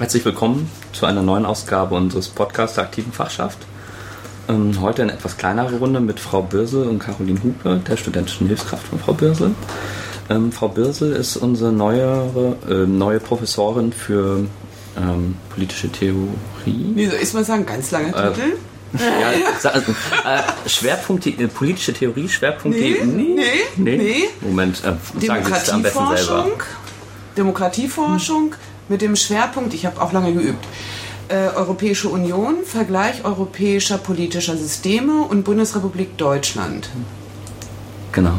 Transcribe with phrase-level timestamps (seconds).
[0.00, 3.58] Herzlich willkommen zu einer neuen Ausgabe unseres Podcasts der aktiven Fachschaft.
[4.48, 8.86] Ähm, heute eine etwas kleinere Runde mit Frau Birsel und Caroline Hupe, der studentischen Hilfskraft
[8.86, 9.54] von Frau Birsel.
[10.30, 14.46] Ähm, Frau Birsel ist unsere neuere, äh, neue Professorin für
[14.96, 16.30] ähm, politische Theorie.
[16.64, 17.66] Wie soll ich mal sagen?
[17.66, 18.52] Ganz langer äh, Titel?
[18.94, 22.78] Ja, also, äh, Schwerpunkt, äh, politische Theorie, Schwerpunkt.
[22.78, 23.36] Nee, nee,
[23.76, 24.28] nee, nee.
[24.40, 26.46] Moment, äh, sagen Sie es am besten selber.
[27.36, 28.54] Demokratieforschung.
[28.90, 30.66] Mit dem Schwerpunkt, ich habe auch lange geübt,
[31.28, 36.90] äh, Europäische Union, Vergleich europäischer politischer Systeme und Bundesrepublik Deutschland.
[38.10, 38.38] Genau.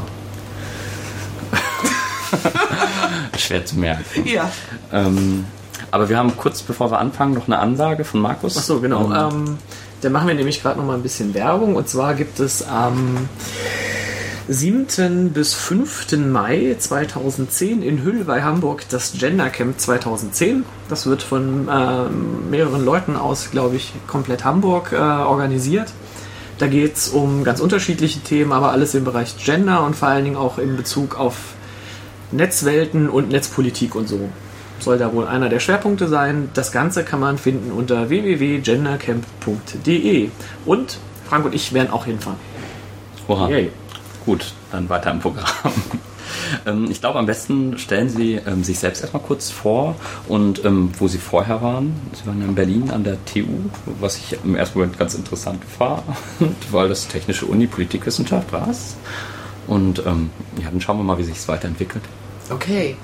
[3.38, 4.28] Schwer zu merken.
[4.28, 4.52] Ja.
[4.92, 5.46] Ähm,
[5.90, 8.58] aber wir haben kurz bevor wir anfangen noch eine Ansage von Markus.
[8.58, 9.06] Ach so, genau.
[9.06, 9.58] Um, ähm,
[10.02, 11.76] da machen wir nämlich gerade noch mal ein bisschen Werbung.
[11.76, 13.30] Und zwar gibt es am
[14.50, 15.32] 7.
[15.34, 16.18] bis 5.
[16.18, 20.66] Mai 2010 in Hüll bei Hamburg das Gender Camp 2010.
[20.90, 22.10] Das wird von äh,
[22.50, 25.94] mehreren Leuten aus, glaube ich, komplett Hamburg äh, organisiert.
[26.58, 30.26] Da geht es um ganz unterschiedliche Themen, aber alles im Bereich Gender und vor allen
[30.26, 31.54] Dingen auch in Bezug auf
[32.32, 34.30] Netzwelten und Netzpolitik und so.
[34.80, 36.50] Soll da wohl einer der Schwerpunkte sein.
[36.54, 40.30] Das Ganze kann man finden unter www.gendercamp.de.
[40.66, 40.98] Und
[41.30, 42.40] Frank und ich werden auch hinfahren.
[43.28, 43.48] Oha.
[43.50, 43.70] Yay.
[44.26, 45.48] Gut, dann weiter im Programm.
[46.66, 49.96] Ähm, ich glaube, am besten stellen Sie ähm, sich selbst erstmal kurz vor
[50.28, 51.94] und ähm, wo Sie vorher waren.
[52.14, 53.48] Sie waren in Berlin an der TU,
[54.00, 56.04] was ich im ersten Moment ganz interessant fand,
[56.72, 58.70] weil das Technische Uni Politikwissenschaft war.
[59.68, 62.04] Und ja, dann schauen wir mal, wie sich es weiterentwickelt.
[62.50, 62.98] Okay.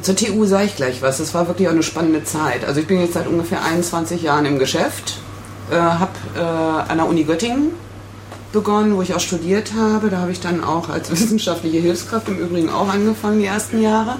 [0.00, 1.18] Zur TU sage ich gleich was.
[1.18, 2.64] Das war wirklich auch eine spannende Zeit.
[2.64, 5.18] Also ich bin jetzt seit ungefähr 21 Jahren im Geschäft,
[5.70, 7.72] äh, habe äh, an der Uni Göttingen
[8.52, 10.10] begonnen, wo ich auch studiert habe.
[10.10, 14.16] Da habe ich dann auch als wissenschaftliche Hilfskraft im Übrigen auch angefangen, die ersten Jahre.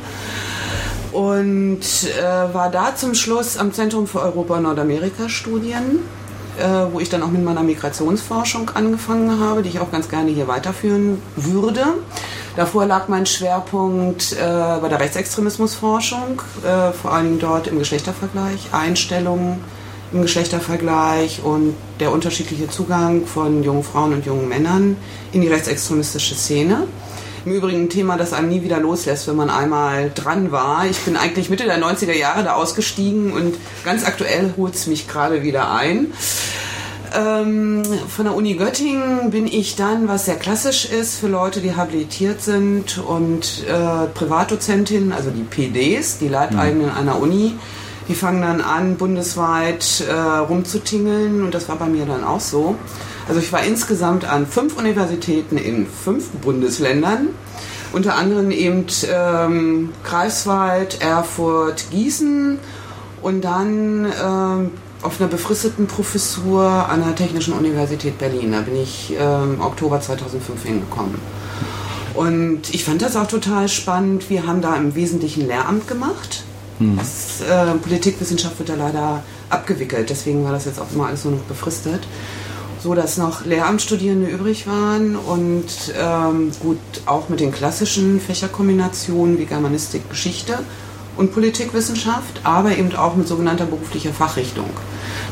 [1.13, 5.99] Und äh, war da zum Schluss am Zentrum für Europa- und Nordamerika-Studien,
[6.59, 10.31] äh, wo ich dann auch mit meiner Migrationsforschung angefangen habe, die ich auch ganz gerne
[10.31, 11.85] hier weiterführen würde.
[12.57, 14.37] Davor lag mein Schwerpunkt äh,
[14.81, 19.63] bei der Rechtsextremismusforschung, äh, vor Dingen dort im Geschlechtervergleich, Einstellungen
[20.13, 24.97] im Geschlechtervergleich und der unterschiedliche Zugang von jungen Frauen und jungen Männern
[25.33, 26.87] in die rechtsextremistische Szene.
[27.45, 30.87] Im Übrigen ein Thema, das einem nie wieder loslässt, wenn man einmal dran war.
[30.87, 35.09] Ich bin eigentlich Mitte der 90er Jahre da ausgestiegen und ganz aktuell holt es mich
[35.09, 36.13] gerade wieder ein.
[37.15, 41.75] Ähm, von der Uni Göttingen bin ich dann, was sehr klassisch ist für Leute, die
[41.75, 46.97] habilitiert sind und äh, Privatdozentin, also die PDs, die Leibeigenen mhm.
[46.97, 47.55] einer Uni,
[48.09, 52.77] die fangen dann an, bundesweit äh, rumzutingeln und das war bei mir dann auch so.
[53.29, 57.29] Also ich war insgesamt an fünf Universitäten in fünf Bundesländern,
[57.93, 62.59] unter anderem eben ähm, Greifswald, Erfurt, Gießen
[63.23, 64.71] und dann ähm,
[65.03, 68.53] auf einer befristeten Professur an der Technischen Universität Berlin.
[68.53, 71.15] Da bin ich ähm, Oktober 2005 hingekommen.
[72.15, 74.29] Und ich fand das auch total spannend.
[74.29, 76.45] Wir haben da im Wesentlichen Lehramt gemacht
[76.79, 76.97] hm.
[76.97, 81.35] Das, äh, Politikwissenschaft wird da leider abgewickelt, deswegen war das jetzt auch immer alles nur
[81.35, 82.03] noch befristet.
[82.83, 85.67] So dass noch Lehramtsstudierende übrig waren und
[85.97, 90.59] ähm, gut auch mit den klassischen Fächerkombinationen wie Germanistik, Geschichte
[91.17, 94.69] und Politikwissenschaft, aber eben auch mit sogenannter beruflicher Fachrichtung.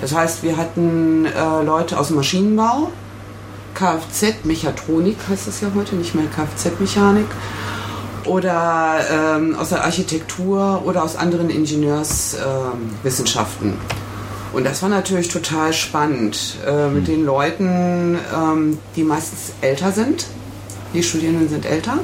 [0.00, 2.90] Das heißt, wir hatten äh, Leute aus dem Maschinenbau,
[3.74, 7.26] Kfz-Mechatronik heißt es ja heute, nicht mehr Kfz-Mechanik,
[8.30, 13.70] oder ähm, aus der Architektur oder aus anderen Ingenieurswissenschaften.
[13.70, 13.78] Ähm,
[14.52, 17.06] und das war natürlich total spannend äh, mit mhm.
[17.06, 20.26] den Leuten, ähm, die meistens älter sind.
[20.94, 21.98] Die Studierenden sind älter,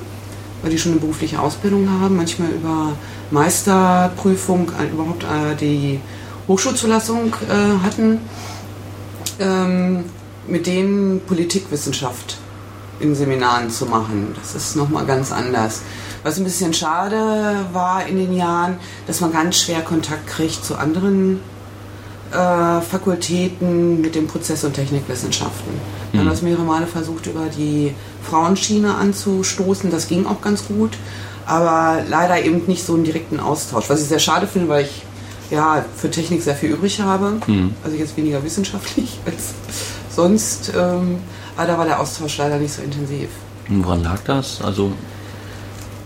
[0.62, 2.94] weil die schon eine berufliche Ausbildung haben, manchmal über
[3.31, 6.00] Meisterprüfung äh, überhaupt äh, die
[6.48, 8.19] Hochschulzulassung äh, hatten,
[9.38, 10.06] ähm,
[10.48, 12.38] mit denen Politikwissenschaft
[12.98, 14.34] in Seminaren zu machen.
[14.41, 15.82] Das ist nochmal ganz anders.
[16.26, 20.75] Was ein bisschen schade war in den Jahren, dass man ganz schwer Kontakt kriegt zu
[20.75, 21.39] anderen
[22.33, 25.72] äh, Fakultäten mit den Prozess- und Technikwissenschaften.
[26.10, 26.30] Wir haben mhm.
[26.30, 27.95] das mehrere Male versucht, über die
[28.28, 29.92] Frauenschiene anzustoßen.
[29.92, 30.98] Das ging auch ganz gut,
[31.47, 33.89] aber leider eben nicht so einen direkten Austausch.
[33.89, 35.04] Was ich sehr schade finde, weil ich
[35.53, 37.39] ja für Technik sehr viel übrig habe.
[37.47, 37.72] Mhm.
[37.84, 39.54] Also jetzt weniger wissenschaftlich als
[40.10, 40.72] sonst.
[40.77, 41.18] Ähm,
[41.56, 43.28] aber da war der Austausch leider nicht so intensiv.
[43.68, 44.60] Woran lag das?
[44.60, 44.91] Also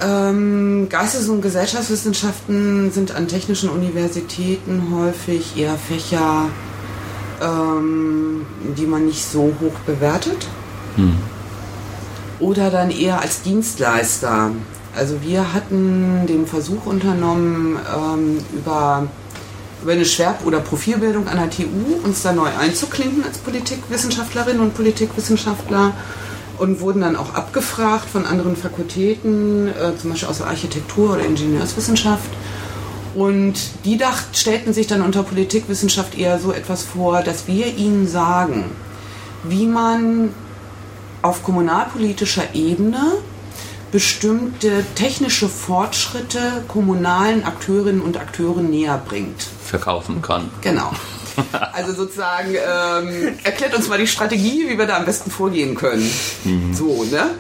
[0.01, 6.47] ähm, Geistes- und Gesellschaftswissenschaften sind an technischen Universitäten häufig eher Fächer,
[7.43, 10.47] ähm, die man nicht so hoch bewertet.
[10.97, 11.17] Hm.
[12.39, 14.51] Oder dann eher als Dienstleister.
[14.97, 19.07] Also wir hatten den Versuch unternommen, ähm, über
[19.83, 24.75] über eine Schwerp- oder Profilbildung an der TU uns da neu einzuklinken als Politikwissenschaftlerinnen und
[24.75, 25.93] Politikwissenschaftler
[26.61, 31.25] und wurden dann auch abgefragt von anderen Fakultäten, äh, zum Beispiel aus der Architektur oder
[31.25, 32.31] Ingenieurswissenschaft.
[33.15, 33.55] Und
[33.85, 38.65] die dacht, stellten sich dann unter Politikwissenschaft eher so etwas vor, dass wir ihnen sagen,
[39.43, 40.33] wie man
[41.23, 43.01] auf kommunalpolitischer Ebene
[43.91, 49.47] bestimmte technische Fortschritte kommunalen Akteurinnen und Akteuren näher bringt.
[49.65, 50.51] Verkaufen kann.
[50.61, 50.93] Genau.
[51.73, 56.09] Also sozusagen ähm, erklärt uns mal die Strategie, wie wir da am besten vorgehen können.
[56.45, 56.75] Mhm.
[56.75, 57.31] So, ne?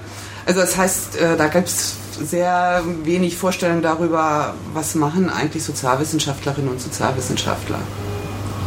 [0.47, 6.70] Also das heißt, äh, da gibt es sehr wenig Vorstellungen darüber, was machen eigentlich Sozialwissenschaftlerinnen
[6.70, 7.79] und Sozialwissenschaftler.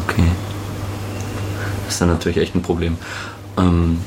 [0.08, 0.28] Okay.
[1.86, 2.98] Das ist dann natürlich echt ein Problem.
[3.58, 4.00] Ähm,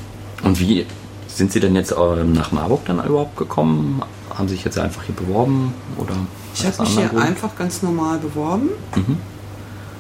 [0.43, 0.87] und wie
[1.29, 4.03] sind Sie denn jetzt ähm, nach Marburg dann überhaupt gekommen?
[4.31, 5.75] Haben Sie sich jetzt einfach hier beworben?
[5.99, 6.15] Oder
[6.55, 8.71] ich habe mich hier einfach ganz normal beworben.
[8.95, 9.19] Mhm.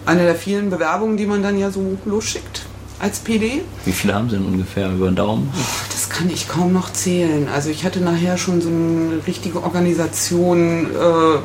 [0.06, 2.62] Eine der vielen Bewerbungen, die man dann ja so losschickt
[3.00, 3.62] als PD.
[3.84, 5.52] Wie viele haben Sie denn ungefähr über den Daumen?
[5.90, 7.48] Das kann ich kaum noch zählen.
[7.52, 11.38] Also ich hatte nachher schon so eine richtige Organisation, äh,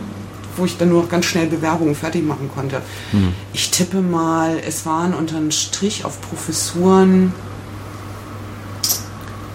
[0.56, 2.84] wo ich dann nur noch ganz schnell Bewerbungen fertig machen konnte.
[3.12, 3.34] Hm.
[3.52, 7.34] Ich tippe mal, es waren unter einem Strich auf Professuren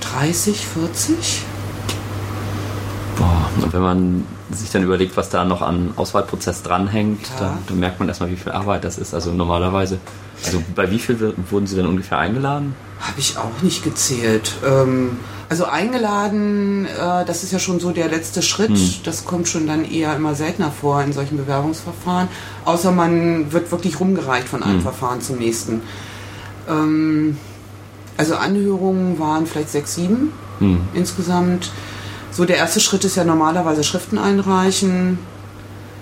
[0.01, 1.43] 30, 40.
[3.17, 7.41] Boah, und wenn man sich dann überlegt, was da noch an Auswahlprozess dranhängt, ja.
[7.41, 9.15] dann, dann, merkt man erstmal, wie viel Arbeit das ist.
[9.15, 9.99] Also normalerweise,
[10.45, 12.75] also bei wie viel wurden Sie denn ungefähr eingeladen?
[13.01, 14.53] Habe ich auch nicht gezählt.
[14.65, 18.71] Ähm, also eingeladen, äh, das ist ja schon so der letzte Schritt.
[18.71, 18.95] Hm.
[19.05, 22.29] Das kommt schon dann eher immer seltener vor in solchen Bewerbungsverfahren.
[22.65, 24.83] Außer man wird wirklich rumgereicht von einem hm.
[24.83, 25.83] Verfahren zum nächsten.
[26.69, 27.37] Ähm,
[28.17, 30.81] also Anhörungen waren vielleicht sechs, sieben hm.
[30.95, 31.71] insgesamt.
[32.37, 35.19] So, der erste Schritt ist ja normalerweise Schriften einreichen.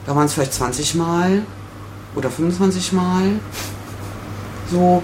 [0.05, 1.43] Da waren es vielleicht 20 Mal
[2.17, 3.39] oder 25 Mal.
[4.69, 5.01] So.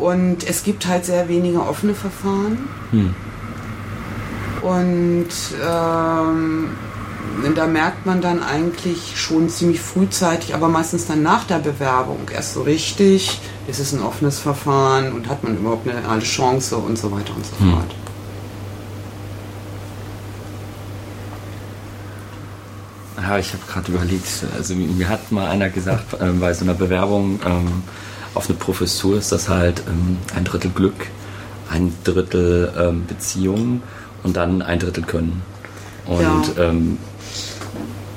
[0.00, 2.70] Und es gibt halt sehr wenige offene Verfahren.
[2.90, 3.14] Hm.
[4.62, 5.28] Und
[5.62, 6.70] ähm,
[7.54, 12.54] da merkt man dann eigentlich schon ziemlich frühzeitig, aber meistens dann nach der Bewerbung erst
[12.54, 16.96] so richtig, ist es ein offenes Verfahren und hat man überhaupt eine reale Chance und
[16.96, 18.05] so weiter und so hm.
[23.26, 26.74] Ja, ich habe gerade überlegt, also mir hat mal einer gesagt, äh, bei so einer
[26.74, 27.82] Bewerbung ähm,
[28.34, 31.08] auf eine Professur ist das halt ähm, ein Drittel Glück,
[31.68, 33.82] ein Drittel ähm, Beziehung
[34.22, 35.42] und dann ein Drittel Können.
[36.06, 36.68] Und ja.
[36.68, 36.98] Ähm,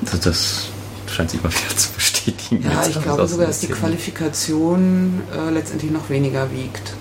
[0.01, 0.67] das, das,
[1.07, 2.63] scheint sich immer wieder zu bestätigen.
[2.63, 6.93] Ja, ich glaube sogar, dass die Qualifikation äh, letztendlich noch weniger wiegt.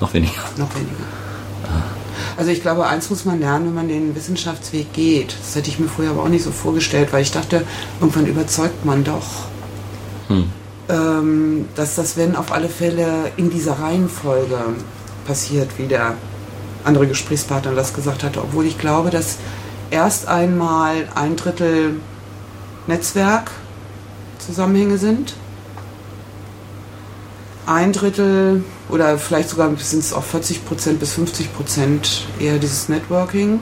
[0.00, 0.32] Noch weniger?
[0.56, 1.25] Noch weniger.
[2.36, 5.34] Also ich glaube, eins muss man lernen, wenn man den Wissenschaftsweg geht.
[5.40, 7.64] Das hätte ich mir vorher aber auch nicht so vorgestellt, weil ich dachte,
[8.00, 9.46] irgendwann überzeugt man doch.
[10.28, 10.50] Hm.
[10.88, 14.58] Ähm, dass das, wenn auf alle Fälle in dieser Reihenfolge
[15.26, 16.14] passiert, wie der
[16.84, 19.38] andere Gesprächspartner das gesagt hatte, obwohl ich glaube, dass
[19.90, 22.00] erst einmal ein Drittel
[22.86, 23.50] Netzwerk
[24.38, 25.34] Zusammenhänge sind
[27.66, 32.88] ein Drittel oder vielleicht sogar sind es auch 40 Prozent bis 50 Prozent eher dieses
[32.88, 33.60] Networking.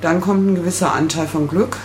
[0.00, 1.76] Dann kommt ein gewisser Anteil von Glück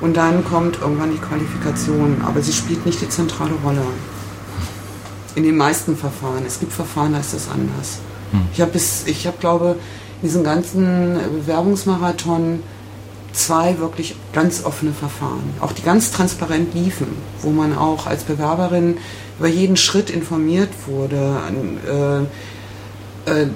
[0.00, 3.82] und dann kommt irgendwann die Qualifikation, aber sie spielt nicht die zentrale Rolle.
[5.34, 6.44] In den meisten Verfahren.
[6.46, 7.98] Es gibt Verfahren, da ist das anders.
[8.32, 8.48] Hm.
[8.54, 9.76] Ich habe ich habe glaube,
[10.22, 12.62] diesen ganzen Bewerbungsmarathon
[13.36, 17.08] zwei wirklich ganz offene Verfahren, auch die ganz transparent liefen,
[17.42, 18.96] wo man auch als Bewerberin
[19.38, 22.26] über jeden Schritt informiert wurde,
[23.26, 23.46] äh, äh,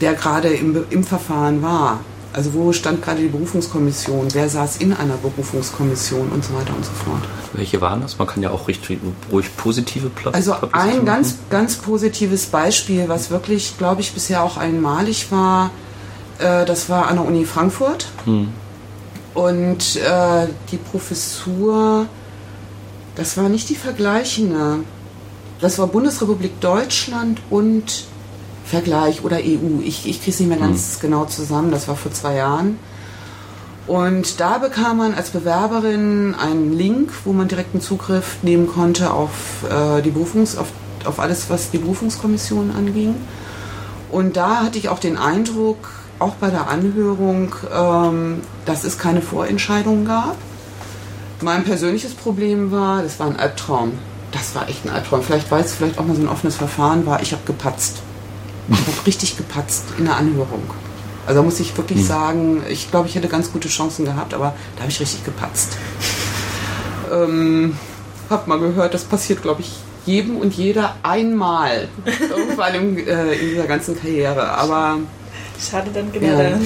[0.00, 2.00] der gerade im, im Verfahren war.
[2.32, 6.84] Also wo stand gerade die Berufungskommission, wer saß in einer Berufungskommission und so weiter und
[6.84, 7.22] so fort.
[7.54, 8.18] Welche waren das?
[8.18, 9.00] Man kann ja auch richtig
[9.32, 10.34] ruhig positive Platz.
[10.36, 15.72] Also ein ganz, ganz positives Beispiel, was wirklich, glaube ich, bisher auch einmalig war,
[16.38, 18.06] äh, das war an der Uni Frankfurt.
[18.26, 18.48] Hm.
[19.34, 22.06] Und äh, die Professur
[23.20, 24.78] das war nicht die vergleichende.
[25.60, 28.06] Das war Bundesrepublik Deutschland und
[28.64, 29.82] Vergleich oder EU.
[29.84, 31.00] Ich, ich kriege es nicht mehr ganz hm.
[31.02, 31.70] genau zusammen.
[31.70, 32.78] Das war vor zwei Jahren.
[33.86, 39.64] Und da bekam man als Bewerberin einen Link, wo man direkten Zugriff nehmen konnte auf,
[39.68, 40.68] äh, die Berufungs-, auf,
[41.04, 43.16] auf alles, was die Berufungskommission anging.
[44.10, 49.20] Und da hatte ich auch den Eindruck, auch bei der Anhörung, ähm, dass es keine
[49.20, 50.36] Vorentscheidungen gab.
[51.42, 53.92] Mein persönliches Problem war, das war ein Albtraum.
[54.32, 55.22] Das war echt ein Albtraum.
[55.22, 57.98] Vielleicht, weil es vielleicht auch mal so ein offenes Verfahren war, ich habe gepatzt.
[58.68, 60.62] Ich habe richtig gepatzt in der Anhörung.
[61.26, 62.06] Also da muss ich wirklich mhm.
[62.06, 65.76] sagen, ich glaube, ich hätte ganz gute Chancen gehabt, aber da habe ich richtig gepatzt.
[67.10, 67.76] Ähm,
[68.28, 69.70] habe mal gehört, das passiert, glaube ich,
[70.06, 71.88] jedem und jeder einmal
[72.30, 74.50] irgendwann im, äh, in dieser ganzen Karriere.
[74.52, 74.98] Aber
[75.60, 76.40] schade dann genau.
[76.40, 76.58] Ja.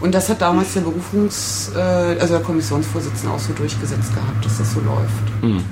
[0.00, 4.58] Und das hat damals der Berufungs-, äh, also der Kommissionsvorsitzende auch so durchgesetzt gehabt, dass
[4.58, 5.42] das so läuft.
[5.42, 5.64] Hm.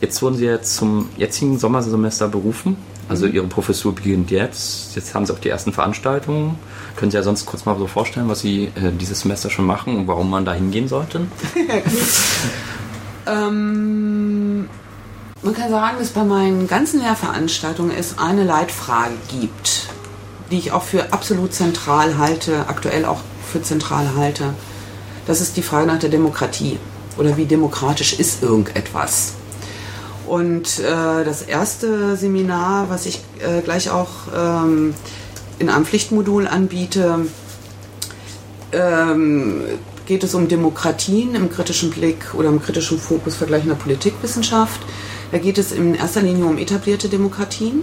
[0.00, 2.76] Jetzt wurden Sie jetzt zum jetzigen Sommersemester berufen.
[3.08, 3.34] Also mhm.
[3.34, 4.96] Ihre Professur beginnt jetzt.
[4.96, 6.58] Jetzt haben Sie auch die ersten Veranstaltungen.
[6.96, 9.96] Können Sie ja sonst kurz mal so vorstellen, was Sie äh, dieses Semester schon machen
[9.96, 11.20] und warum man da hingehen sollte?
[13.26, 14.68] ähm,
[15.42, 19.88] man kann sagen, dass bei meinen ganzen Lehrveranstaltungen es eine Leitfrage gibt,
[20.52, 24.54] die ich auch für absolut zentral halte, aktuell auch für zentral halte.
[25.26, 26.78] Das ist die Frage nach der Demokratie
[27.16, 29.32] oder wie demokratisch ist irgendetwas.
[30.26, 34.94] Und äh, das erste Seminar, was ich äh, gleich auch ähm,
[35.58, 37.26] in einem Pflichtmodul anbiete,
[38.72, 39.62] ähm,
[40.06, 44.80] geht es um Demokratien im kritischen Blick oder im kritischen Fokus vergleichender Politikwissenschaft.
[45.30, 47.82] Da geht es in erster Linie um etablierte Demokratien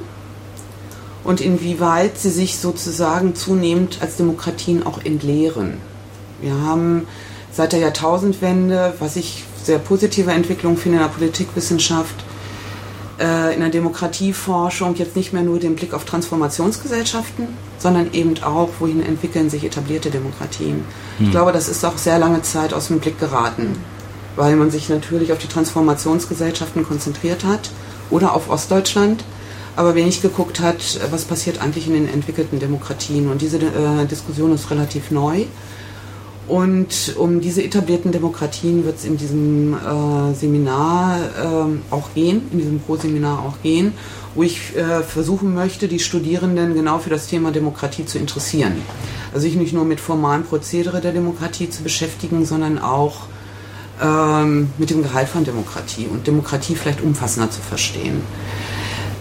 [1.23, 5.77] und inwieweit sie sich sozusagen zunehmend als Demokratien auch entleeren.
[6.41, 7.07] Wir haben
[7.51, 12.15] seit der Jahrtausendwende, was ich sehr positive Entwicklung finde in der Politikwissenschaft,
[13.19, 17.47] äh, in der Demokratieforschung jetzt nicht mehr nur den Blick auf Transformationsgesellschaften,
[17.77, 20.85] sondern eben auch, wohin entwickeln sich etablierte Demokratien.
[21.17, 21.25] Hm.
[21.25, 23.75] Ich glaube, das ist auch sehr lange Zeit aus dem Blick geraten,
[24.35, 27.69] weil man sich natürlich auf die Transformationsgesellschaften konzentriert hat
[28.09, 29.23] oder auf Ostdeutschland,
[29.79, 33.31] aber wenig geguckt hat, was passiert eigentlich in den entwickelten Demokratien.
[33.31, 35.45] Und diese äh, Diskussion ist relativ neu.
[36.49, 42.57] Und um diese etablierten Demokratien wird es in diesem äh, Seminar äh, auch gehen, in
[42.57, 43.93] diesem Pro-Seminar auch gehen,
[44.35, 48.81] wo ich äh, versuchen möchte, die Studierenden genau für das Thema Demokratie zu interessieren.
[49.33, 53.27] Also sich nicht nur mit formalen Prozedere der Demokratie zu beschäftigen, sondern auch
[54.01, 58.23] ähm, mit dem Gehalt von Demokratie und Demokratie vielleicht umfassender zu verstehen.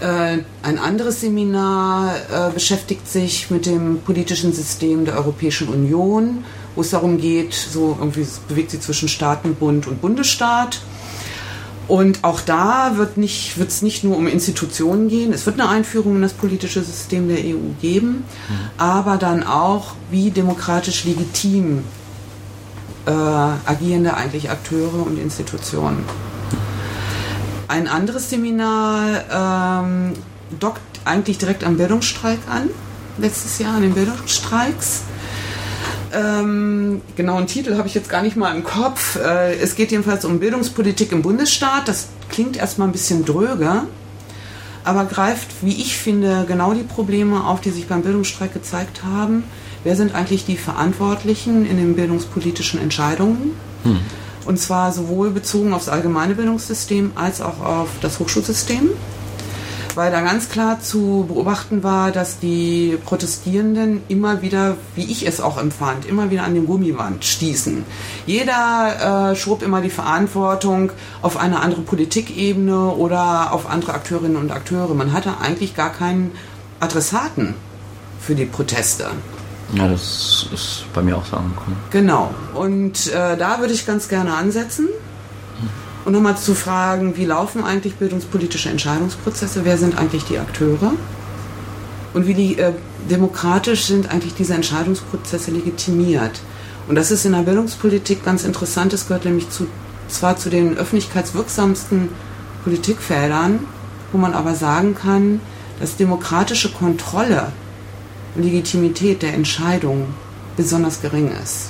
[0.01, 6.43] Äh, ein anderes Seminar äh, beschäftigt sich mit dem politischen System der Europäischen Union
[6.79, 10.79] wo es darum geht, so irgendwie bewegt sich zwischen Staatenbund und Bundesstaat.
[11.89, 16.15] Und auch da wird es nicht, nicht nur um Institutionen gehen, es wird eine Einführung
[16.15, 18.23] in das politische System der EU geben, mhm.
[18.77, 21.83] aber dann auch, wie demokratisch legitim
[23.07, 26.05] äh, agierende eigentlich Akteure und Institutionen.
[27.69, 30.13] Ein anderes Seminar ähm,
[30.59, 32.71] dockt eigentlich direkt am Bildungsstreik an,
[33.19, 35.03] letztes Jahr an den Bildungsstreiks.
[36.11, 39.17] Ähm, genauen Titel habe ich jetzt gar nicht mal im Kopf.
[39.17, 41.87] Äh, es geht jedenfalls um Bildungspolitik im Bundesstaat.
[41.87, 43.85] Das klingt erstmal ein bisschen dröger,
[44.83, 49.43] aber greift, wie ich finde, genau die Probleme auf, die sich beim Bildungsstreik gezeigt haben.
[49.83, 53.51] Wer sind eigentlich die Verantwortlichen in den bildungspolitischen Entscheidungen?
[53.83, 53.99] Hm.
[54.49, 58.89] Und zwar sowohl bezogen aufs allgemeine Bildungssystem als auch auf das Hochschulsystem
[59.95, 65.41] weil da ganz klar zu beobachten war, dass die Protestierenden immer wieder, wie ich es
[65.41, 67.83] auch empfand, immer wieder an den Gummiwand stießen.
[68.25, 74.51] Jeder äh, schob immer die Verantwortung auf eine andere Politikebene oder auf andere Akteurinnen und
[74.51, 74.93] Akteure.
[74.93, 76.31] Man hatte eigentlich gar keinen
[76.79, 77.55] Adressaten
[78.21, 79.09] für die Proteste.
[79.73, 81.77] Ja, das ist bei mir auch so angekommen.
[81.91, 82.33] Genau.
[82.53, 84.87] Und äh, da würde ich ganz gerne ansetzen.
[86.05, 89.65] Und nochmal zu fragen, wie laufen eigentlich bildungspolitische Entscheidungsprozesse?
[89.65, 90.93] Wer sind eigentlich die Akteure?
[92.13, 92.73] Und wie äh,
[93.09, 96.41] demokratisch sind eigentlich diese Entscheidungsprozesse legitimiert?
[96.87, 98.93] Und das ist in der Bildungspolitik ganz interessant.
[98.93, 99.67] Es gehört nämlich zu,
[100.07, 102.09] zwar zu den öffentlichkeitswirksamsten
[102.63, 103.59] Politikfeldern,
[104.11, 105.41] wo man aber sagen kann,
[105.79, 107.51] dass demokratische Kontrolle
[108.35, 110.07] Legitimität der Entscheidung
[110.55, 111.69] besonders gering ist.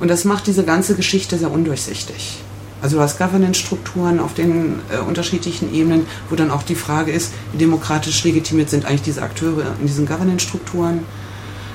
[0.00, 2.38] Und das macht diese ganze Geschichte sehr undurchsichtig.
[2.82, 7.32] Also du hast Governance-Strukturen auf den äh, unterschiedlichen Ebenen, wo dann auch die Frage ist,
[7.52, 11.04] wie demokratisch legitimiert sind eigentlich diese Akteure in diesen Governance-Strukturen.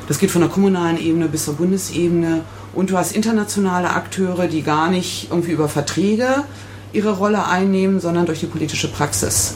[0.10, 2.42] Das geht von der kommunalen Ebene bis zur Bundesebene.
[2.74, 6.44] Und du hast internationale Akteure, die gar nicht irgendwie über Verträge
[6.92, 9.54] ihre Rolle einnehmen, sondern durch die politische Praxis.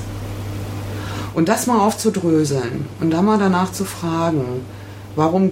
[1.33, 4.61] Und das mal aufzudröseln und da mal danach zu fragen,
[5.15, 5.51] warum,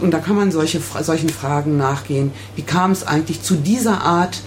[0.00, 4.40] und da kann man solche, solchen Fragen nachgehen, wie kam es eigentlich zu dieser Art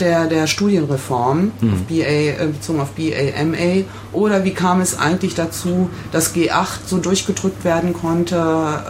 [0.00, 1.72] der, der Studienreform mhm.
[1.72, 6.98] auf BA, äh, bezogen auf BAMA oder wie kam es eigentlich dazu, dass G8 so
[6.98, 8.36] durchgedrückt werden konnte,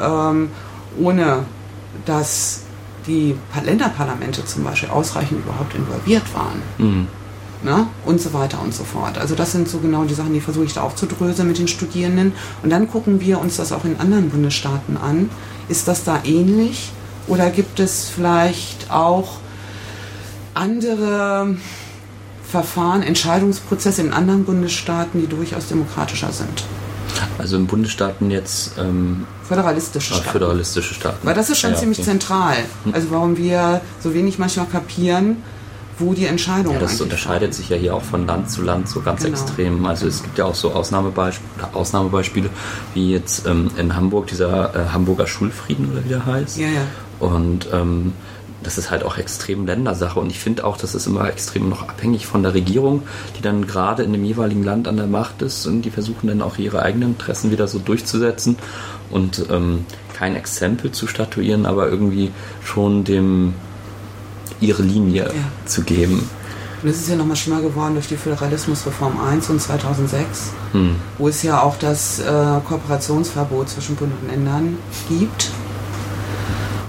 [0.03, 0.51] ähm,
[1.01, 1.45] ohne
[2.05, 2.63] dass
[3.07, 6.63] die Länderparlamente zum Beispiel ausreichend überhaupt involviert waren.
[6.79, 7.07] Mhm.
[7.63, 7.87] Ne?
[8.05, 9.19] Und so weiter und so fort.
[9.19, 12.33] Also das sind so genau die Sachen, die versuche ich da aufzudröseln mit den Studierenden.
[12.63, 15.31] Und dann gucken wir uns das auch in anderen Bundesstaaten an.
[15.69, 16.91] Ist das da ähnlich?
[17.29, 19.39] Oder gibt es vielleicht auch
[20.55, 21.57] andere
[22.49, 26.65] Verfahren, Entscheidungsprozesse in anderen Bundesstaaten, die durchaus demokratischer sind.
[27.39, 30.31] Also in Bundesstaaten jetzt ähm, Föderalistische ah, Staaten.
[30.33, 31.27] föderalistische Staaten.
[31.27, 32.11] Weil das ist schon Ja, ziemlich okay.
[32.11, 32.21] Hm.
[32.21, 32.57] zentral.
[32.93, 35.39] Also warum wir so wenig manchmal kapieren,
[35.99, 39.01] wo die Entscheidungen Ja, das unterscheidet sich ja hier auch von Land zu Land so
[39.01, 39.33] ganz Genau.
[39.37, 39.85] extrem.
[39.87, 42.51] Also es gibt ja auch so Ausnahmebeispiele, Ausnahmebeispiele
[42.95, 46.59] wie jetzt ähm, in Hamburg dieser äh, Hamburger Schulfrieden oder wie der heißt.
[46.59, 46.83] Ja, ja.
[47.19, 48.13] Und ähm,
[48.63, 50.19] das ist halt auch extrem Ländersache.
[50.19, 53.03] Und ich finde auch, das ist immer extrem noch abhängig von der Regierung,
[53.39, 56.43] die dann gerade in dem jeweiligen Land an der Macht ist und die versuchen dann
[56.43, 58.57] auch ihre eigenen Interessen wieder so durchzusetzen
[59.11, 59.85] und ähm,
[60.15, 62.33] kein Exempel zu statuieren, aber irgendwie
[62.65, 63.55] schon dem
[64.61, 65.33] ihre Linie Ja.
[65.67, 66.29] zu geben.
[66.83, 70.97] Und es ist ja nochmal schlimmer geworden durch die Föderalismusreform 1 und 2006, Hm.
[71.19, 72.25] wo es ja auch das äh,
[72.69, 74.77] Kooperationsverbot zwischen Bund und Ländern
[75.09, 75.51] gibt.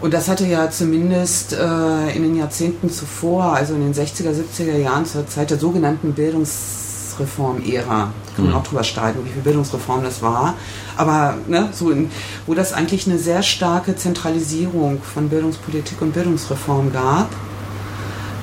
[0.01, 4.77] Und das hatte ja zumindest äh, in den Jahrzehnten zuvor, also in den 60er, 70er
[4.77, 8.55] Jahren zur Zeit der sogenannten Bildungsreform-Ära, kann man Mhm.
[8.55, 10.53] auch drüber streiten, wie viel Bildungsreform das war,
[10.97, 12.11] aber ne, so in,
[12.45, 17.29] wo das eigentlich eine sehr starke Zentralisierung von Bildungspolitik und Bildungsreform gab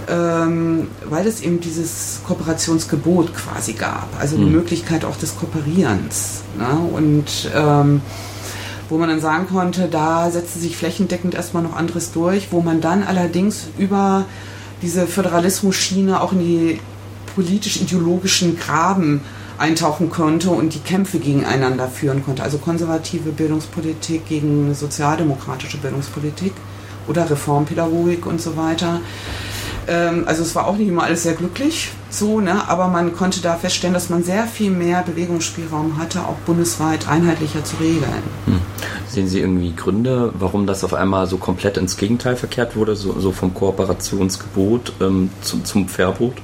[0.09, 4.53] ähm, weil es eben dieses Kooperationsgebot quasi gab, also die Mhm.
[4.53, 6.43] Möglichkeit auch des Kooperierens.
[6.59, 6.79] Ne?
[6.93, 8.01] Und ähm,
[8.89, 12.81] wo man dann sagen konnte, da setzte sich flächendeckend erstmal noch anderes durch, wo man
[12.81, 14.25] dann allerdings über
[14.83, 16.81] diese Föderalismus-Schiene auch in die
[17.35, 19.23] politisch-ideologischen Graben
[19.57, 22.43] eintauchen konnte und die Kämpfe gegeneinander führen konnte.
[22.43, 26.53] Also konservative Bildungspolitik gegen sozialdemokratische Bildungspolitik
[27.07, 29.01] oder Reformpädagogik und so weiter.
[29.89, 32.69] Ähm, also es war auch nicht immer alles sehr glücklich, so, ne?
[32.69, 37.65] aber man konnte da feststellen, dass man sehr viel mehr Bewegungsspielraum hatte, auch bundesweit einheitlicher
[37.65, 38.23] zu regeln.
[38.47, 38.61] Hm.
[39.09, 43.19] Sehen Sie irgendwie Gründe, warum das auf einmal so komplett ins Gegenteil verkehrt wurde, so,
[43.21, 46.35] so vom Kooperationsgebot ähm, zum, zum Verbot?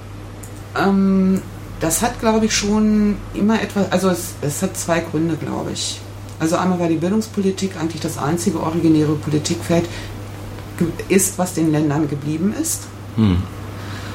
[0.76, 1.42] Ähm,
[1.80, 6.00] das hat, glaube ich, schon immer etwas, also es, es hat zwei Gründe, glaube ich.
[6.38, 9.84] Also einmal war die Bildungspolitik eigentlich das einzige originäre Politikfeld
[11.08, 12.84] ist, was den Ländern geblieben ist.
[13.16, 13.42] Hm.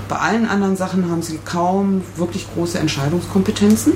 [0.08, 3.94] Bei allen anderen Sachen haben sie kaum wirklich große Entscheidungskompetenzen.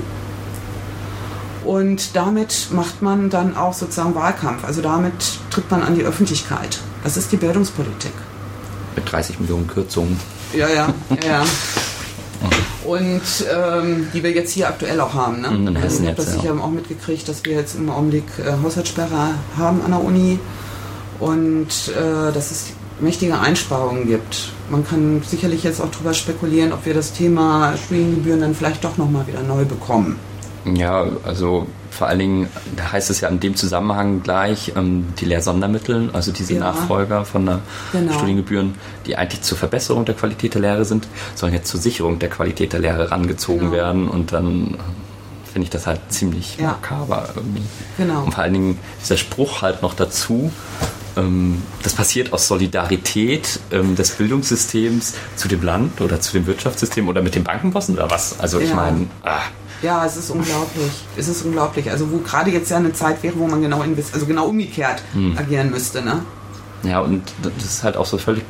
[1.63, 4.63] Und damit macht man dann auch sozusagen Wahlkampf.
[4.63, 5.13] Also damit
[5.51, 6.79] tritt man an die Öffentlichkeit.
[7.03, 8.13] Das ist die Bildungspolitik.
[8.95, 10.19] Mit 30 Millionen Kürzungen.
[10.53, 11.43] Ja, ja, ja.
[12.85, 13.21] Und
[13.53, 15.41] ähm, die wir jetzt hier aktuell auch haben.
[15.41, 15.51] Ne?
[15.51, 16.53] Mhm, Hessen ich habe das jetzt, ja.
[16.53, 20.39] sicher auch mitgekriegt, dass wir jetzt im Augenblick äh, Haushaltssperre haben an der Uni
[21.19, 22.67] und äh, dass es
[22.99, 24.53] mächtige Einsparungen gibt.
[24.69, 28.97] Man kann sicherlich jetzt auch darüber spekulieren, ob wir das Thema Studiengebühren dann vielleicht doch
[28.97, 30.17] nochmal wieder neu bekommen.
[30.75, 35.25] Ja, also vor allen Dingen, da heißt es ja in dem Zusammenhang gleich, ähm, die
[35.25, 36.60] Lehrsondermittel, also diese Ja.
[36.60, 37.60] Nachfolger von der
[37.93, 38.13] Genau.
[38.13, 38.75] Studiengebühren,
[39.08, 42.73] die eigentlich zur Verbesserung der Qualität der Lehre sind, sollen jetzt zur Sicherung der Qualität
[42.73, 43.71] der Lehre rangezogen Genau.
[43.73, 44.77] werden und dann
[45.51, 46.67] finde ich das halt ziemlich Ja.
[46.67, 47.63] makaber irgendwie.
[47.97, 48.23] Genau.
[48.25, 50.51] Und vor allen Dingen dieser Spruch halt noch dazu,
[51.84, 57.21] das passiert aus Solidarität ähm, des Bildungssystems zu dem Land oder zu dem Wirtschaftssystem oder
[57.21, 58.39] mit den Bankenbossen oder was.
[58.39, 58.75] Also ich Ja.
[58.75, 59.39] meine, ah,
[59.82, 60.91] Ja, es ist unglaublich.
[61.17, 61.89] Es ist unglaublich.
[61.89, 65.01] Also wo gerade jetzt ja eine Zeit wäre, wo man genau invest also genau umgekehrt
[65.13, 65.38] Hm.
[65.38, 66.21] agieren müsste, ne?
[66.84, 68.43] Ja, und das ist halt auch so völlig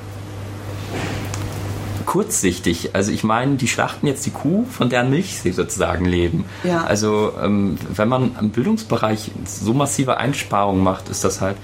[2.05, 2.91] kurzsichtig.
[2.93, 6.45] Also ich meine, die schlachten jetzt die Kuh, von deren Milch sie sozusagen leben.
[6.63, 6.83] Ja.
[6.83, 11.55] Also ähm, wenn man im Bildungsbereich so massive Einsparungen macht, ist das halt...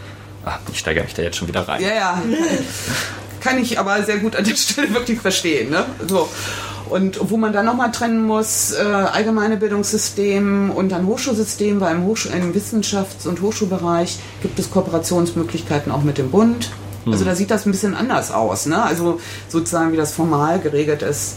[0.45, 1.81] Ach, ich steigere mich da jetzt schon wieder rein.
[1.81, 2.21] Ja, ja.
[3.41, 5.71] Kann ich aber sehr gut an der Stelle wirklich verstehen.
[5.71, 5.85] Ne?
[6.07, 6.29] So.
[6.89, 12.05] Und wo man dann nochmal trennen muss, äh, allgemeine Bildungssystem und dann Hochschulsystem, weil im,
[12.05, 16.69] Hochsch im Wissenschafts- und Hochschulbereich gibt es Kooperationsmöglichkeiten auch mit dem Bund.
[17.07, 18.65] Also da sieht das ein bisschen anders aus.
[18.65, 18.81] Ne?
[18.81, 21.35] Also sozusagen, wie das formal geregelt ist.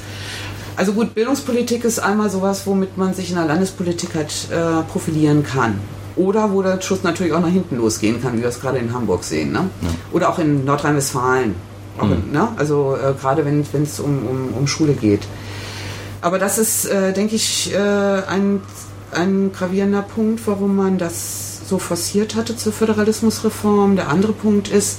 [0.76, 5.42] Also gut, Bildungspolitik ist einmal sowas, womit man sich in der Landespolitik halt äh, profilieren
[5.44, 5.78] kann.
[6.18, 8.92] Oder wo der Schuss natürlich auch nach hinten losgehen kann, wie wir es gerade in
[8.92, 9.52] Hamburg sehen.
[9.52, 9.70] Ne?
[10.12, 11.54] Oder auch in Nordrhein-Westfalen.
[12.02, 12.48] In- Ne?
[12.56, 15.22] Also äh, gerade wenn es um, um, um Schule geht.
[16.20, 18.60] Aber das ist, äh, denke ich, äh, ein,
[19.12, 23.96] ein gravierender Punkt, warum man das so forciert hatte zur Föderalismusreform.
[23.96, 24.98] Der andere Punkt ist,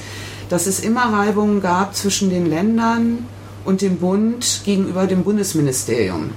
[0.50, 3.26] dass es immer Reibungen gab zwischen den Ländern
[3.66, 6.32] und dem Bund gegenüber dem Bundesministerium,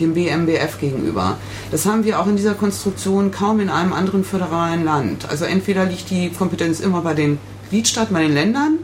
[0.00, 1.36] dem BMBF gegenüber.
[1.70, 5.28] Das haben wir auch in dieser Konstruktion kaum in einem anderen föderalen Land.
[5.28, 7.38] Also entweder liegt die Kompetenz immer bei den
[7.70, 8.78] Gliedstaaten, bei den Ländern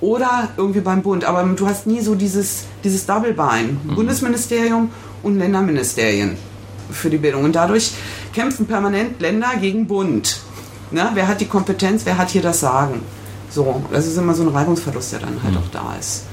[0.00, 1.24] oder irgendwie beim Bund.
[1.24, 3.80] Aber du hast nie so dieses, dieses Double-Bein.
[3.94, 4.90] Bundesministerium
[5.22, 6.36] und Länderministerien
[6.90, 7.44] für die Bildung.
[7.44, 7.92] Und dadurch
[8.32, 10.40] kämpfen permanent Länder gegen Bund.
[10.90, 11.10] Ne?
[11.14, 13.00] Wer hat die Kompetenz, wer hat hier das Sagen?
[13.50, 16.24] So, das ist immer so ein Reibungsverlust, der dann halt auch da ist.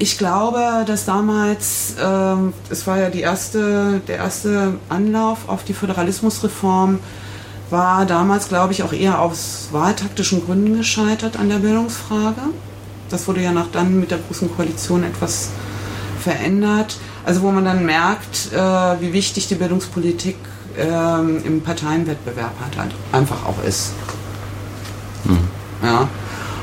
[0.00, 5.74] Ich glaube, dass damals, ähm, es war ja die erste, der erste Anlauf auf die
[5.74, 7.00] Föderalismusreform,
[7.70, 12.40] war damals, glaube ich, auch eher aus wahltaktischen Gründen gescheitert an der Bildungsfrage.
[13.10, 15.50] Das wurde ja nach dann mit der Großen Koalition etwas
[16.20, 16.96] verändert.
[17.24, 20.36] Also wo man dann merkt, äh, wie wichtig die Bildungspolitik
[20.78, 23.92] ähm, im Parteienwettbewerb hat, halt einfach auch ist.
[25.82, 26.08] Ja.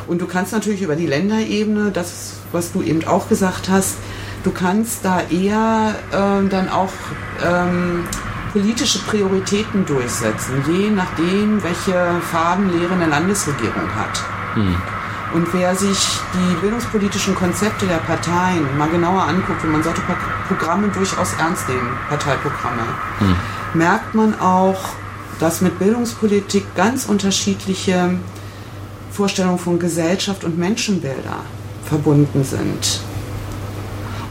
[0.07, 3.95] Und du kannst natürlich über die Länderebene, das, was du eben auch gesagt hast,
[4.43, 6.91] du kannst da eher ähm, dann auch
[7.43, 8.05] ähm,
[8.53, 14.23] politische Prioritäten durchsetzen, je nachdem, welche Farbenlehre eine Landesregierung hat.
[15.33, 15.97] Und wer sich
[16.33, 21.67] die bildungspolitischen Konzepte der Parteien mal genauer anguckt, und man sollte Pro- Programme durchaus ernst
[21.67, 22.83] nehmen, Parteiprogramme,
[23.73, 24.79] merkt man auch,
[25.39, 28.11] dass mit Bildungspolitik ganz unterschiedliche
[29.15, 31.37] Vorstellungen von Gesellschaft und Menschenbilder
[31.85, 32.99] verbunden sind.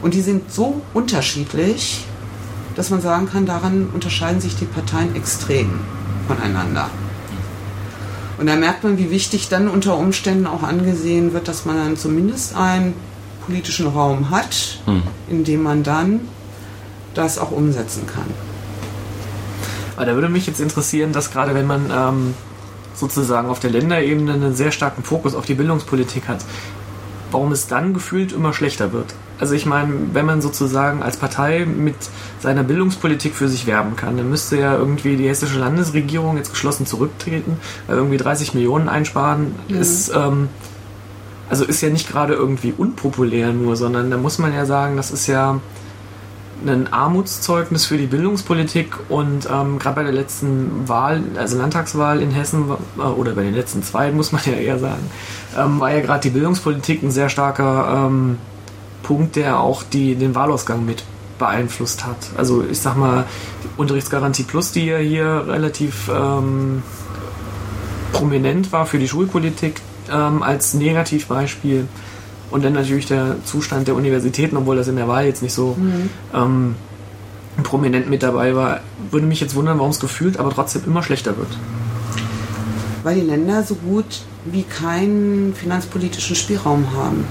[0.02, 2.04] Und die sind so unterschiedlich,
[2.74, 5.80] dass man sagen kann, daran unterscheiden sich die Parteien extrem
[6.28, 6.90] voneinander.
[8.36, 11.96] Und da merkt man, wie wichtig dann unter Umständen auch angesehen wird, dass man dann
[11.96, 12.92] zumindest einen
[13.46, 14.80] politischen Raum hat,
[15.30, 16.20] in dem man dann
[17.14, 18.26] das auch umsetzen kann.
[19.96, 22.34] Aber da würde mich jetzt interessieren, dass gerade wenn man ähm,
[22.94, 26.44] sozusagen auf der Länderebene einen sehr starken Fokus auf die Bildungspolitik hat,
[27.30, 29.14] warum es dann gefühlt immer schlechter wird.
[29.40, 31.96] Also ich meine, wenn man sozusagen als Partei mit
[32.40, 36.86] seiner Bildungspolitik für sich werben kann, dann müsste ja irgendwie die hessische Landesregierung jetzt geschlossen
[36.86, 40.48] zurücktreten, weil irgendwie 30 Millionen einsparen ist, ähm,
[41.50, 45.10] also ist ja nicht gerade irgendwie unpopulär nur, sondern da muss man ja sagen, das
[45.10, 45.60] ist ja
[46.66, 52.30] ein Armutszeugnis für die Bildungspolitik und ähm, gerade bei der letzten Wahl, also Landtagswahl in
[52.30, 52.64] Hessen,
[52.98, 55.10] äh, oder bei den letzten zwei, muss man ja eher sagen,
[55.56, 58.38] ähm, war ja gerade die Bildungspolitik ein sehr starker ähm,
[59.02, 61.04] Punkt, der auch die, den Wahlausgang mit
[61.38, 62.16] beeinflusst hat.
[62.36, 63.24] Also ich sag mal,
[63.62, 66.82] die Unterrichtsgarantie Plus, die ja hier relativ ähm,
[68.12, 71.88] prominent war für die Schulpolitik ähm, als Negativbeispiel.
[72.54, 75.76] Und dann natürlich der Zustand der Universitäten, obwohl das in der Wahl jetzt nicht so
[76.32, 76.76] ähm,
[77.64, 78.78] prominent mit dabei war,
[79.10, 81.48] würde mich jetzt wundern, warum es gefühlt, aber trotzdem immer schlechter wird.
[83.02, 87.24] Weil die Länder so gut wie keinen finanzpolitischen Spielraum haben.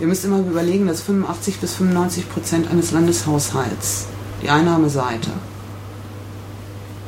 [0.00, 4.06] Ihr müsst immer überlegen, dass 85 bis 95 Prozent eines Landeshaushalts
[4.42, 5.28] die Einnahmeseite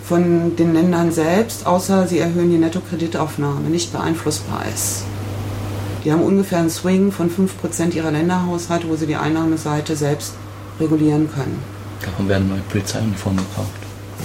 [0.05, 5.05] von den Ländern selbst, außer sie erhöhen die Nettokreditaufnahme, nicht beeinflussbar ist.
[6.05, 10.35] Die haben ungefähr einen Swing von 5 Prozent ihrer Länderhaushalte, wo sie die Einnahmeseite selbst
[10.81, 11.62] regulieren können.
[12.05, 13.71] Davon werden neue Polizeiuniformen gekauft.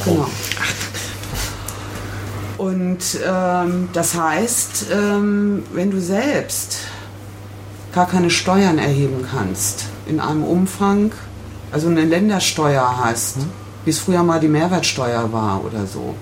[0.03, 0.27] Genau.
[2.57, 6.79] Und ähm, das heißt, ähm, wenn du selbst
[7.93, 11.11] gar keine Steuern erheben kannst in einem Umfang,
[11.71, 13.37] also eine Ländersteuer hast,
[13.85, 16.15] wie es früher mal die Mehrwertsteuer war oder so,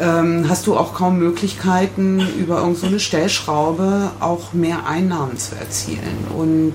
[0.00, 6.26] ähm, hast du auch kaum Möglichkeiten, über irgendeine so Stellschraube auch mehr Einnahmen zu erzielen.
[6.36, 6.74] Und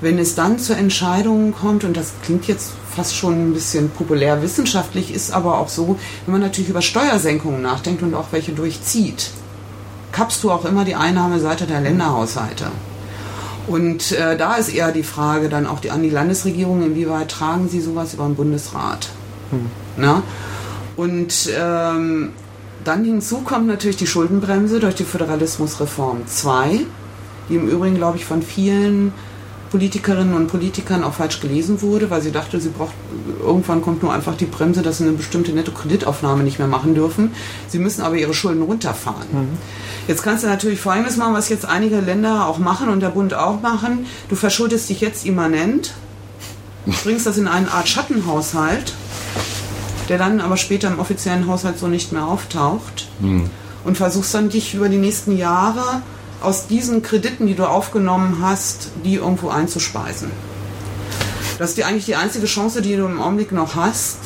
[0.00, 4.42] wenn es dann zu Entscheidungen kommt, und das klingt jetzt fast schon ein bisschen populär
[4.42, 9.30] wissenschaftlich, ist aber auch so, wenn man natürlich über Steuersenkungen nachdenkt und auch welche durchzieht,
[10.10, 12.66] kappst du auch immer die Einnahmeseite der Länderhaushalte.
[13.68, 17.68] Und äh, da ist eher die Frage dann auch die, an die Landesregierung, inwieweit tragen
[17.68, 19.08] sie sowas über den Bundesrat.
[19.96, 20.22] Na?
[20.96, 22.30] Und ähm,
[22.84, 26.80] dann hinzu kommt natürlich die Schuldenbremse durch die Föderalismusreform 2,
[27.48, 29.12] die im Übrigen, glaube ich, von vielen
[29.72, 32.92] Politikerinnen und Politikern auch falsch gelesen wurde, weil sie dachte, sie braucht
[33.42, 37.32] irgendwann kommt nur einfach die Bremse, dass sie eine bestimmte Nettokreditaufnahme nicht mehr machen dürfen.
[37.68, 39.26] Sie müssen aber ihre Schulden runterfahren.
[40.08, 43.32] Jetzt kannst du natürlich Folgendes machen, was jetzt einige Länder auch machen und der Bund
[43.32, 44.04] auch machen.
[44.28, 45.94] Du verschuldest dich jetzt immanent,
[47.02, 48.92] bringst das in eine Art Schattenhaushalt,
[50.08, 53.08] der dann aber später im offiziellen Haushalt so nicht mehr auftaucht
[53.84, 56.02] und versuchst dann dich über die nächsten Jahre
[56.42, 60.30] aus diesen Krediten, die du aufgenommen hast, die irgendwo einzuspeisen.
[61.58, 64.18] Das ist die, eigentlich die einzige Chance, die du im Augenblick noch hast.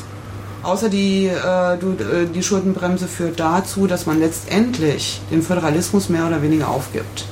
[0.62, 6.26] Außer die, äh, du, äh, die Schuldenbremse führt dazu, dass man letztendlich den Föderalismus mehr
[6.26, 7.26] oder weniger aufgibt.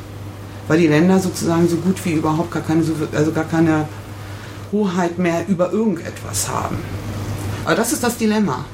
[0.69, 3.89] Weil die Länder sozusagen so gut wie überhaupt gar keine, also gar keine
[4.73, 6.79] Hoheit mehr über irgendetwas haben.
[7.65, 8.65] Aber das ist das Dilemma.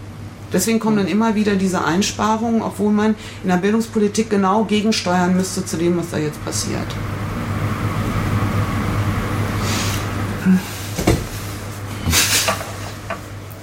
[0.52, 5.64] Deswegen kommen dann immer wieder diese Einsparungen, obwohl man in der Bildungspolitik genau gegensteuern müsste
[5.64, 6.86] zu dem, was da jetzt passiert.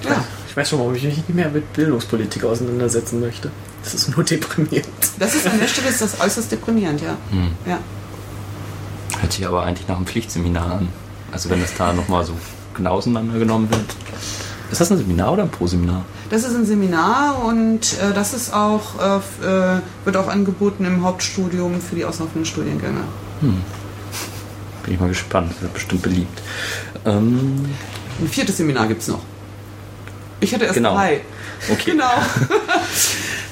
[0.04, 3.52] Ja, Ich weiß schon, warum ich mich nicht mehr mit Bildungspolitik auseinandersetzen möchte.
[3.84, 4.88] Das ist nur deprimierend.
[5.20, 7.18] das ist an der Stelle ist das äußerst deprimierend, ja.
[7.66, 7.80] ja.
[9.20, 10.88] Hört sich aber eigentlich nach einem Pflichtseminar an.
[11.32, 12.34] Also wenn das da nochmal so
[12.74, 13.96] genau auseinandergenommen wird.
[14.72, 16.04] Ist das ein Seminar oder ein Proseminar?
[16.30, 21.04] Das ist ein Seminar und äh, das ist auch, äh, äh, wird auch angeboten im
[21.04, 23.02] Hauptstudium für die auslaufenden Studiengänge.
[23.42, 25.54] Bin ich mal gespannt.
[25.62, 26.42] Wird bestimmt beliebt.
[27.06, 27.66] Ähm,
[28.20, 29.22] Ein viertes Seminar gibt es noch.
[30.40, 30.94] Ich hatte erst Genau.
[30.96, 31.22] drei.
[31.72, 31.92] okay.
[31.92, 32.10] Genau.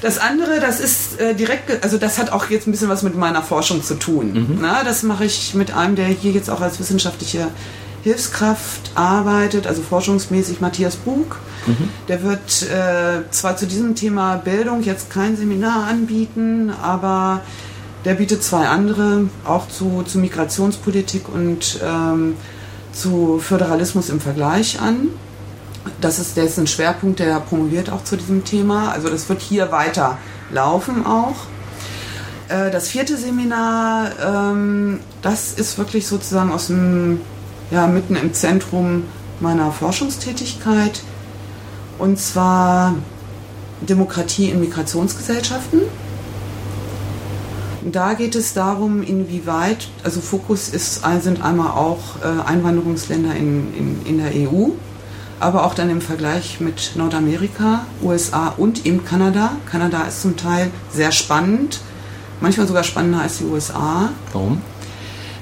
[0.02, 3.16] Das andere, das ist äh, direkt, also das hat auch jetzt ein bisschen was mit
[3.16, 4.58] meiner Forschung zu tun.
[4.60, 7.48] Na, das mache ich mit einem, der hier jetzt auch als wissenschaftliche
[8.06, 11.38] Hilfskraft arbeitet, also forschungsmäßig Matthias Bug.
[12.06, 17.40] Der wird äh, zwar zu diesem Thema Bildung jetzt kein Seminar anbieten, aber
[18.04, 22.36] der bietet zwei andere, auch zu, zu Migrationspolitik und ähm,
[22.92, 25.08] zu Föderalismus im Vergleich an.
[26.00, 28.92] Das ist, der ist ein Schwerpunkt, der promoviert auch zu diesem Thema.
[28.92, 30.18] Also das wird hier weiter
[30.52, 31.34] laufen auch.
[32.48, 37.20] Äh, Das vierte Seminar, ähm, das ist wirklich sozusagen aus dem,
[37.70, 39.04] ja, mitten im Zentrum
[39.40, 41.02] meiner Forschungstätigkeit.
[41.98, 42.94] Und zwar
[43.80, 45.80] Demokratie in Migrationsgesellschaften.
[47.90, 54.06] Da geht es darum, inwieweit, also Fokus ist, sind einmal auch äh, Einwanderungsländer in, in,
[54.06, 54.70] in der EU,
[55.38, 59.52] aber auch dann im Vergleich mit Nordamerika, USA und eben Kanada.
[59.70, 61.80] Kanada ist zum Teil sehr spannend,
[62.40, 64.62] manchmal sogar spannender als die USA, Warum?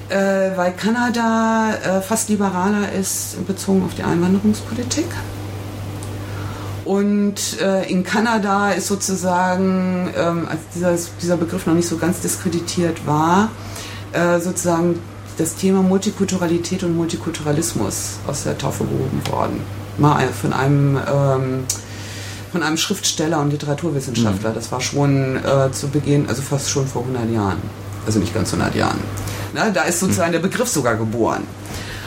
[0.09, 5.07] Äh, weil Kanada äh, fast liberaler ist bezogen auf die Einwanderungspolitik.
[6.85, 12.19] Und äh, in Kanada ist sozusagen, ähm, als dieser, dieser Begriff noch nicht so ganz
[12.21, 13.49] diskreditiert war,
[14.13, 14.99] äh, sozusagen
[15.37, 19.61] das Thema Multikulturalität und Multikulturalismus aus der Taufe gehoben worden.
[19.97, 21.63] Mal von einem, ähm,
[22.51, 24.51] von einem Schriftsteller und Literaturwissenschaftler.
[24.51, 27.61] Das war schon äh, zu Beginn, also fast schon vor 100 Jahren.
[28.05, 28.99] Also nicht ganz 100 Jahren.
[29.55, 31.47] Na, da ist sozusagen der Begriff sogar geboren.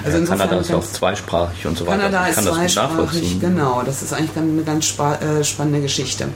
[0.04, 2.02] Also ja, Kanada ist ja auch zweisprachig und so weiter.
[2.02, 3.82] Kanada Ich ist zweisprachig, genau.
[3.84, 6.28] Das ist eigentlich eine ganz spa äh, spannende Geschichte.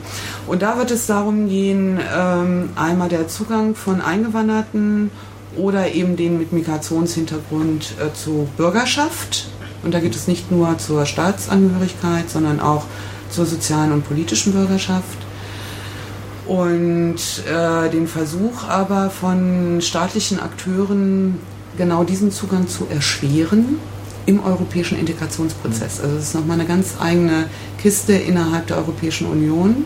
[0.47, 5.11] Und da wird es darum gehen, ähm, einmal der Zugang von Eingewanderten
[5.55, 9.47] oder eben den mit Migrationshintergrund äh, zu Bürgerschaft.
[9.83, 12.85] Und da geht es nicht nur zur Staatsangehörigkeit, sondern auch
[13.29, 15.22] zur sozialen und politischen Bürgerschaft.
[16.47, 17.15] Und
[17.47, 21.39] äh, den Versuch aber von staatlichen Akteuren
[21.77, 23.79] genau diesen Zugang zu erschweren
[24.25, 26.01] im europäischen Integrationsprozess.
[26.01, 27.45] Also das ist nochmal eine ganz eigene
[27.81, 29.85] Kiste innerhalb der Europäischen Union.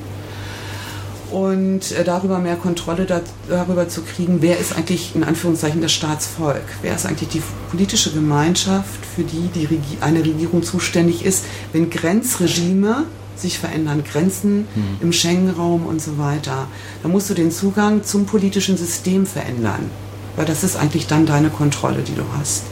[1.31, 5.91] Und äh, darüber mehr Kontrolle da, darüber zu kriegen, wer ist eigentlich in Anführungszeichen das
[5.91, 6.63] Staatsvolk?
[6.81, 11.43] Wer ist eigentlich die politische Gemeinschaft, für die, die Regi eine Regierung zuständig ist,
[11.73, 13.03] wenn Grenzregime
[13.39, 14.67] sich verändern, Grenzen
[15.01, 16.67] im Schengen-Raum und so weiter.
[17.03, 19.89] Da musst du den Zugang zum politischen System verändern,
[20.35, 22.63] weil das ist eigentlich dann deine Kontrolle, die du hast.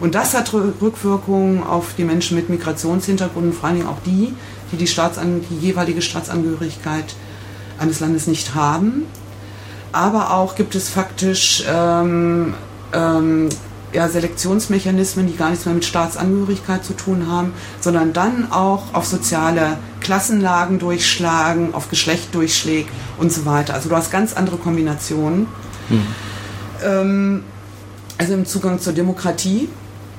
[0.00, 4.02] Und das hat Rü- Rückwirkungen auf die Menschen mit Migrationshintergrund und vor allen Dingen auch
[4.04, 4.34] die,
[4.72, 7.14] die die, Staatsan die jeweilige Staatsangehörigkeit
[7.78, 9.04] eines Landes nicht haben.
[9.92, 12.54] Aber auch gibt es faktisch ähm,
[12.92, 13.48] ähm,
[13.92, 19.06] ja, Selektionsmechanismen, die gar nichts mehr mit Staatsangehörigkeit zu tun haben, sondern dann auch auf
[19.06, 23.74] soziale Klassenlagen durchschlagen, auf Geschlecht durchschlägt und so weiter.
[23.74, 25.46] Also du hast ganz andere Kombinationen.
[26.84, 27.44] Ähm,
[28.18, 29.68] also im Zugang zur Demokratie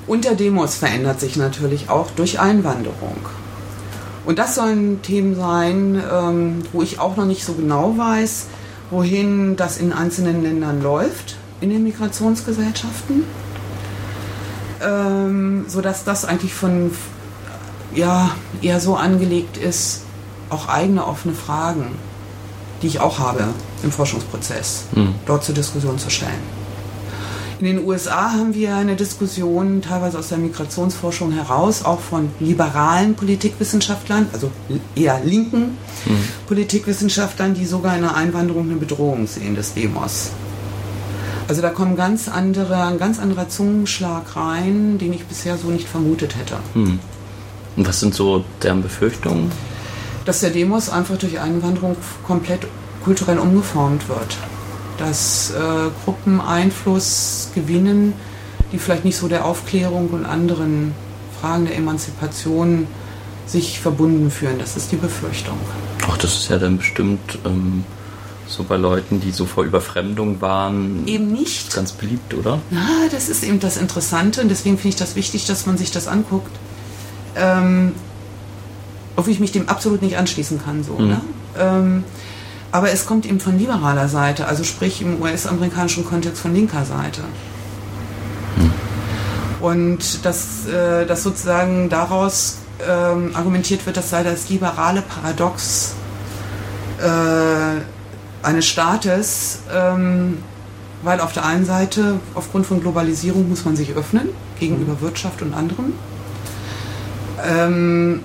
[0.07, 3.17] und der Demos verändert sich natürlich auch durch Einwanderung.
[4.25, 8.47] Und das sollen Themen sein, ähm, wo ich auch noch nicht so genau weiß,
[8.89, 13.23] wohin das in einzelnen Ländern läuft, in den Migrationsgesellschaften.
[14.83, 16.91] Ähm, sodass das eigentlich von
[17.95, 20.01] ja, eher so angelegt ist,
[20.49, 21.95] auch eigene offene Fragen,
[22.81, 23.45] die ich auch habe
[23.83, 24.85] im Forschungsprozess,
[25.25, 26.63] dort zur Diskussion zu stellen.
[27.59, 33.15] In den USA haben wir eine Diskussion teilweise aus der Migrationsforschung heraus, auch von liberalen
[33.15, 34.51] Politikwissenschaftlern, also
[34.95, 35.77] eher linken
[36.47, 40.31] Politikwissenschaftlern, die sogar in der Einwanderung eine Bedrohung sehen des Demos.
[41.47, 45.87] Also da kommt ganz andere, ein ganz anderer Zungenschlag rein, den ich bisher so nicht
[45.87, 46.57] vermutet hätte.
[47.75, 49.51] Und was sind so deren Befürchtungen?
[50.25, 52.67] Dass der Demos einfach durch Einwanderung komplett
[53.03, 54.37] kulturell umgeformt wird.
[54.97, 58.13] Dass äh, Gruppen Einfluss gewinnen,
[58.71, 60.93] die vielleicht nicht so der Aufklärung und anderen
[61.41, 62.87] Fragen der Emanzipation
[63.45, 64.57] sich verbunden fühlen.
[64.59, 65.57] Das ist die Befürchtung.
[66.07, 67.83] Ach, das ist ja dann bestimmt ähm,
[68.53, 71.73] so bei Leuten, die so vor Überfremdung waren, Eben nicht.
[71.73, 72.59] ganz beliebt, oder?
[72.71, 75.91] Ja, das ist eben das Interessante und deswegen finde ich das wichtig, dass man sich
[75.91, 76.51] das anguckt.
[77.35, 77.93] Ähm,
[79.15, 80.83] obwohl ich mich dem absolut nicht anschließen kann.
[80.83, 81.21] So, ne?
[81.59, 82.03] ähm,
[82.71, 87.21] aber es kommt eben von liberaler Seite, also sprich im US-amerikanischen Kontext von linker Seite.
[89.61, 95.93] Und dass, äh, dass sozusagen daraus ähm, argumentiert wird, das sei das liberale Paradox
[96.99, 97.81] äh,
[98.43, 100.37] eines Staates, ähm,
[101.01, 104.29] weil auf der einen Seite aufgrund von Globalisierung muss man sich öffnen
[104.59, 105.93] gegenüber Wirtschaft und anderem.
[107.43, 108.21] Ähm,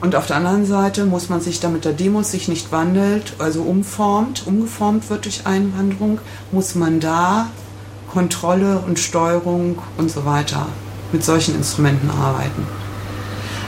[0.00, 3.62] und auf der anderen Seite muss man sich, damit der Demos sich nicht wandelt, also
[3.62, 6.20] umformt, umgeformt wird durch Einwanderung,
[6.52, 7.48] muss man da
[8.08, 10.66] Kontrolle und Steuerung und so weiter
[11.12, 12.66] mit solchen Instrumenten arbeiten.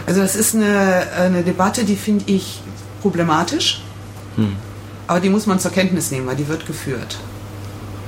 [0.07, 2.61] Also das ist eine, eine Debatte, die finde ich
[3.03, 3.83] problematisch,
[4.37, 4.57] hm.
[5.11, 7.18] Aber die muss man zur Kenntnis nehmen, weil die wird geführt.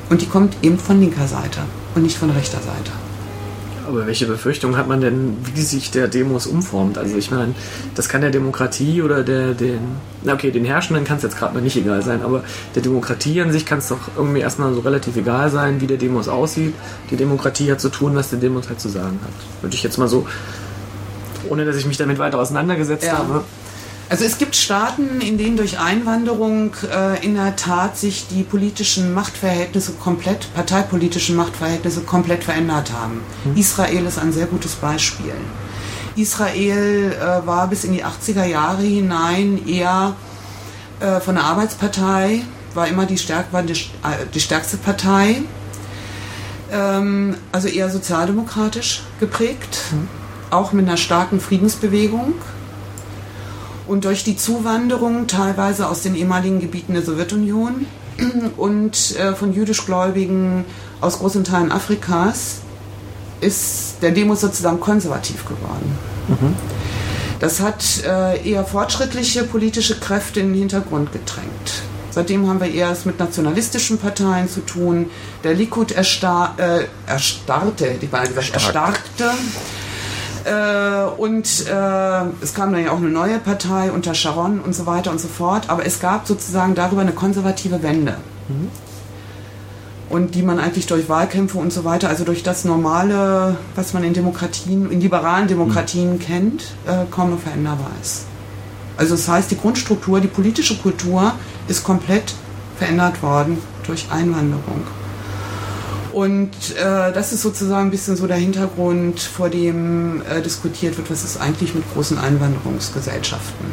[0.09, 1.59] Und die kommt eben von linker Seite
[1.97, 2.93] und nicht von rechter Seite.
[3.89, 6.99] Aber welche Befürchtungen hat man denn, wie sich der Demos umformt?
[6.99, 7.57] Also ich meine,
[7.97, 9.81] das kann der Demokratie oder der, den,
[10.23, 12.45] na okay, den Herrschenden kann es jetzt gerade mal nicht egal sein, aber
[12.77, 15.97] der Demokratie an sich kann es doch irgendwie erstmal so relativ egal sein, wie der
[15.97, 16.73] Demos aussieht.
[17.11, 19.63] Die Demokratie hat zu tun, was der Demos halt zu sagen hat.
[19.63, 20.25] Würde ich jetzt mal so,
[21.49, 23.19] ohne dass ich mich damit weiter auseinandergesetzt ja.
[23.19, 23.43] habe,
[24.13, 29.15] also es gibt Staaten, in denen durch Einwanderung äh, in der Tat sich die politischen
[29.15, 33.23] Machtverhältnisse komplett, parteipolitischen Machtverhältnisse komplett verändert haben.
[33.47, 33.57] Mhm.
[33.57, 35.33] Israel ist ein sehr gutes Beispiel.
[36.15, 40.15] Israel äh, war bis in die 80er Jahre hinein eher
[41.01, 42.43] äh, von der Arbeitspartei,
[42.75, 45.41] war immer die, stärk, war die, äh, die stärkste Partei,
[46.71, 50.07] ähm, also eher sozialdemokratisch geprägt, mhm.
[50.51, 52.35] auch mit einer starken Friedensbewegung
[53.93, 57.85] und durch die Zuwanderung teilweise aus den ehemaligen Gebieten der Sowjetunion
[58.57, 60.65] und äh, von jüdischgläubigen
[61.03, 62.63] aus großen Teilen Afrikas
[63.43, 65.99] ist der Demos sozusagen konservativ geworden.
[66.29, 66.57] Mhm.
[67.39, 71.83] Das hat äh, eher fortschrittliche politische Kräfte in den Hintergrund gedrängt.
[72.11, 75.11] Seitdem haben wir eher es mit nationalistischen Parteien zu tun.
[75.45, 79.33] Der Likud erstar äh, erstarrte, die gesagt, erstarkte
[80.45, 84.87] äh, und äh, es kam dann ja auch eine neue Partei unter Sharon und so
[84.87, 85.69] weiter und so fort.
[85.69, 88.17] Aber es gab sozusagen darüber eine konservative Wende.
[88.49, 88.71] Mhm.
[90.09, 94.05] Und die man eigentlich durch Wahlkämpfe und so weiter, also durch das Normale, was man
[94.05, 96.19] in Demokratien, in liberalen Demokratien mhm.
[96.19, 98.27] kennt, äh, kaum noch veränderbar ist.
[98.97, 101.33] Also das heißt, die Grundstruktur, die politische Kultur
[101.67, 102.35] ist komplett
[102.77, 104.83] verändert worden durch Einwanderung.
[106.13, 111.11] Und äh, das ist sozusagen ein bisschen so der Hintergrund, vor dem äh, diskutiert wird,
[111.11, 113.67] was ist eigentlich mit großen Einwanderungsgesellschaften.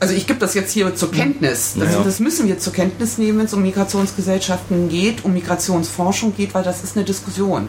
[0.00, 1.74] Also ich gebe das jetzt hier zur Kenntnis.
[1.78, 2.02] Das, ja.
[2.02, 6.64] das müssen wir zur Kenntnis nehmen, wenn es um Migrationsgesellschaften geht, um Migrationsforschung geht, weil
[6.64, 7.68] das ist eine Diskussion.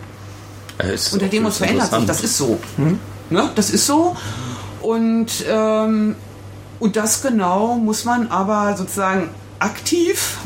[1.12, 2.58] Und der Demos verändert sich, das ist so.
[2.78, 2.98] Hm?
[3.30, 3.50] Ne?
[3.56, 4.16] Das ist so.
[4.82, 6.16] Und, ähm,
[6.80, 9.30] und das genau muss man aber sozusagen
[9.64, 10.40] aktiv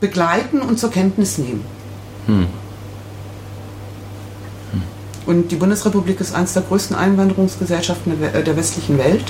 [0.00, 1.64] begleiten und zur Kenntnis nehmen.
[2.26, 2.46] Hm.
[4.72, 4.82] Hm.
[5.26, 9.24] Und die Bundesrepublik ist eines der größten Einwanderungsgesellschaften der westlichen Welt.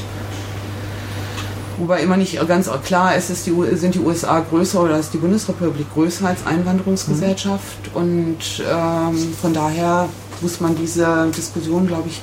[1.79, 5.18] Wobei immer nicht ganz klar ist, ist die, sind die USA größer oder ist die
[5.18, 7.94] Bundesrepublik größer als Einwanderungsgesellschaft.
[7.94, 8.01] Mhm.
[8.01, 10.09] Und ähm, von daher
[10.40, 12.20] muss man diese Diskussion, glaube ich,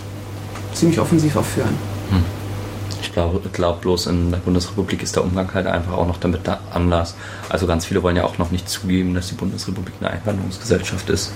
[0.74, 1.76] ziemlich offensiv auch führen.
[3.10, 6.42] Mhm glaube glaub bloß in der Bundesrepublik ist der Umgang halt einfach auch noch damit
[6.44, 7.16] da anders.
[7.50, 11.32] Also ganz viele wollen ja auch noch nicht zugeben, dass die Bundesrepublik eine Einwanderungsgesellschaft ist.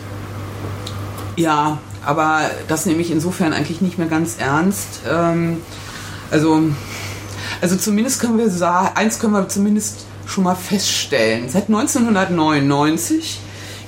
[1.35, 5.01] Ja, aber das nehme ich insofern eigentlich nicht mehr ganz ernst.
[5.09, 5.57] Ähm,
[6.31, 6.61] also,
[7.61, 11.49] also zumindest können wir sagen, eins können wir zumindest schon mal feststellen.
[11.49, 13.39] Seit 1999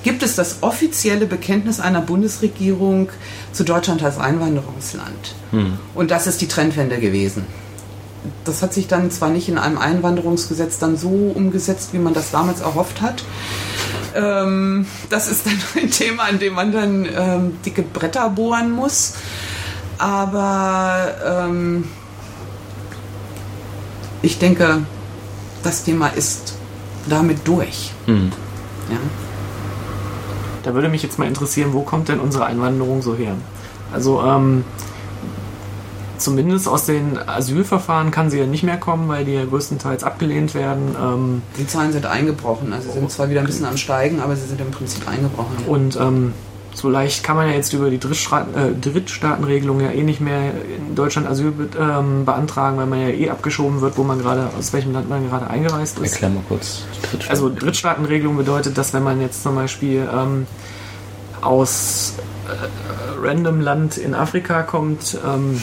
[0.03, 3.09] gibt es das offizielle Bekenntnis einer Bundesregierung
[3.51, 5.35] zu Deutschland als Einwanderungsland.
[5.51, 5.77] Hm.
[5.93, 7.45] Und das ist die Trendwende gewesen
[8.43, 12.31] das hat sich dann zwar nicht in einem Einwanderungsgesetz dann so umgesetzt, wie man das
[12.31, 13.23] damals erhofft hat.
[14.15, 19.15] Ähm, das ist dann ein Thema, an dem man dann ähm, dicke Bretter bohren muss.
[19.97, 21.85] Aber ähm,
[24.21, 24.83] ich denke,
[25.63, 26.55] das Thema ist
[27.07, 27.91] damit durch.
[28.07, 28.31] Mhm.
[28.89, 28.97] Ja.
[30.63, 33.35] Da würde mich jetzt mal interessieren, wo kommt denn unsere Einwanderung so her?
[33.91, 34.63] Also ähm,
[36.21, 40.53] zumindest aus den Asylverfahren kann sie ja nicht mehr kommen, weil die ja größtenteils abgelehnt
[40.53, 40.95] werden.
[41.01, 42.73] Ähm die Zahlen sind eingebrochen.
[42.73, 45.57] Also sie sind zwar wieder ein bisschen am Steigen, aber sie sind im Prinzip eingebrochen.
[45.67, 46.33] Und ähm,
[46.73, 50.51] so leicht kann man ja jetzt über die Drittstaaten, äh, Drittstaatenregelung ja eh nicht mehr
[50.77, 54.49] in Deutschland Asyl be ähm, beantragen, weil man ja eh abgeschoben wird, wo man gerade,
[54.57, 56.13] aus welchem Land man gerade eingereist ist.
[56.13, 56.83] Erklär mal kurz.
[57.01, 57.29] Drittstaaten.
[57.29, 60.47] Also Drittstaatenregelung bedeutet, dass wenn man jetzt zum Beispiel ähm,
[61.41, 62.13] aus
[62.47, 65.61] äh, random Land in Afrika kommt, ähm,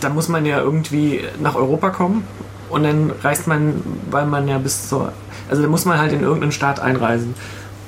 [0.00, 2.24] dann muss man ja irgendwie nach Europa kommen
[2.70, 5.12] und dann reist man, weil man ja bis zur,
[5.48, 7.34] also dann muss man halt in irgendeinen Staat einreisen.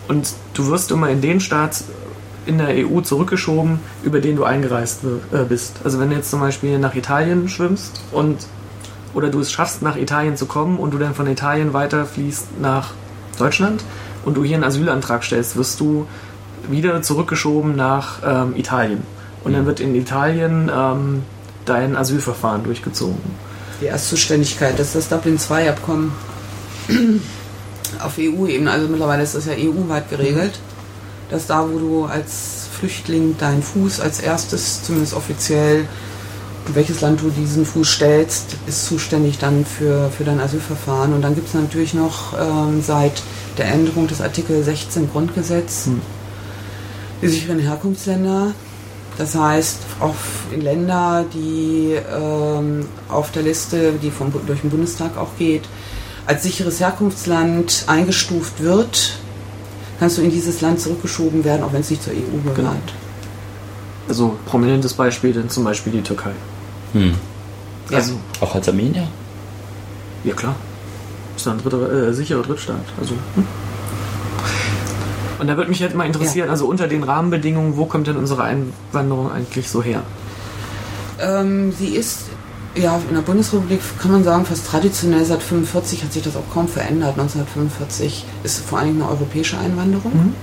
[0.09, 1.85] Und du wirst immer in den Staat
[2.47, 5.81] in der EU zurückgeschoben, über den du eingereist äh, bist.
[5.85, 8.47] Also wenn du jetzt zum Beispiel nach Italien schwimmst und
[9.15, 12.93] oder du es schaffst, nach Italien zu kommen und du dann von Italien weiterfließt nach
[13.39, 13.85] Deutschland
[14.25, 16.07] und du hier einen Asylantrag stellst, wirst du
[16.69, 19.03] wieder zurückgeschoben nach ähm, Italien.
[19.45, 21.23] Und dann wird in Italien ähm,
[21.69, 23.21] dein Asylverfahren durchgezogen.
[23.81, 26.13] Die Erstzuständigkeit, das ist das Dublin II-Abkommen
[28.01, 28.71] auf EU-Ebene.
[28.71, 30.59] Also mittlerweile ist das ja EU-weit geregelt,
[31.31, 35.87] dass da, wo du als Flüchtling deinen Fuß als erstes, zumindest offiziell,
[36.67, 41.13] in welches Land du diesen Fuß stellst, ist zuständig dann für, für dein Asylverfahren.
[41.13, 43.23] Und dann gibt es natürlich noch ähm, seit
[43.57, 46.01] der Änderung des Artikel 16 Grundgesetz Hm.
[47.23, 48.53] die sicheren Herkunftsländer.
[49.19, 50.15] Das heißt, auch
[50.53, 55.65] in Länder, die ähm, auf der Liste, die vom, durch den Bundestag auch geht,
[56.25, 59.19] als sicheres Herkunftsland eingestuft wird,
[59.99, 62.57] kannst du in dieses Land zurückgeschoben werden, auch wenn es nicht zur EU gehört.
[62.57, 62.75] Genau.
[64.09, 66.31] Also prominentes Beispiel dann zum Beispiel die Türkei.
[66.93, 67.15] Hm.
[67.91, 67.97] Ja.
[67.99, 69.09] Also, Auch als Armenier?
[70.23, 70.55] ja klar.
[71.37, 72.85] Ist ein dritter, äh, sicherer Drittstaat.
[73.01, 73.47] Also, hm.
[75.39, 78.43] Und da würde mich halt mal interessieren, also unter den Rahmenbedingungen, wo kommt denn unsere
[78.43, 80.03] Einwanderung eigentlich so her?
[81.21, 82.27] Ähm, sie ist
[82.75, 86.49] ja in der Bundesrepublik, kann man sagen, fast traditionell seit 45 hat sich das auch
[86.53, 87.19] kaum verändert.
[87.19, 90.13] 1945 ist vor allem eine europäische Einwanderung.
[90.13, 90.35] Mhm.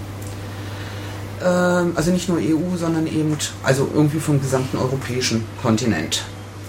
[1.43, 6.23] Ähm, also nicht nur EU, sondern eben also irgendwie vom gesamten europäischen Kontinent.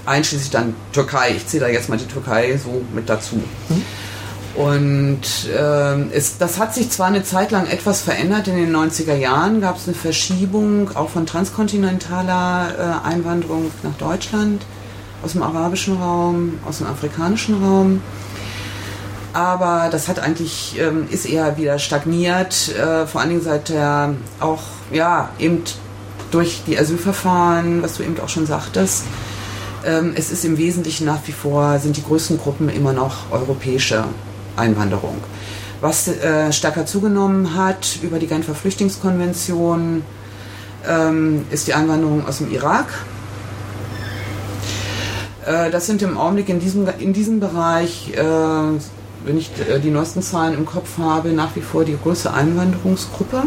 [0.05, 1.35] Einschließlich dann Türkei.
[1.37, 3.43] Ich zähle da jetzt mal die Türkei so mit dazu.
[4.57, 5.21] Und
[5.55, 8.49] ähm, es, das hat sich zwar eine Zeit lang etwas verändert.
[8.49, 14.63] In den 90er Jahren gab es eine Verschiebung auch von transkontinentaler äh, Einwanderung nach Deutschland,
[15.23, 18.01] aus dem arabischen Raum, aus dem afrikanischen Raum.
[19.35, 24.15] Aber das hat eigentlich, ähm, ist eher wieder stagniert, äh, vor allen Dingen seit der
[24.41, 25.63] auch, ja, eben
[26.31, 29.05] durch die Asylverfahren, was du eben auch schon sagtest.
[29.85, 34.05] Ähm, es ist im Wesentlichen nach wie vor, sind die größten Gruppen immer noch europäische
[34.57, 35.19] Einwanderung.
[35.81, 40.03] Was äh, stärker zugenommen hat über die Genfer Flüchtlingskonvention,
[40.89, 42.87] ähm, ist die Einwanderung aus dem Irak.
[45.45, 49.91] Äh, das sind im Augenblick in diesem, in diesem Bereich, äh, wenn ich äh, die
[49.91, 53.43] neuesten Zahlen im Kopf habe, nach wie vor die größte Einwanderungsgruppe.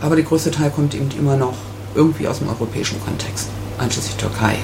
[0.00, 1.54] Aber der größte Teil kommt eben immer noch
[1.94, 4.58] irgendwie aus dem europäischen Kontext, einschließlich Türkei.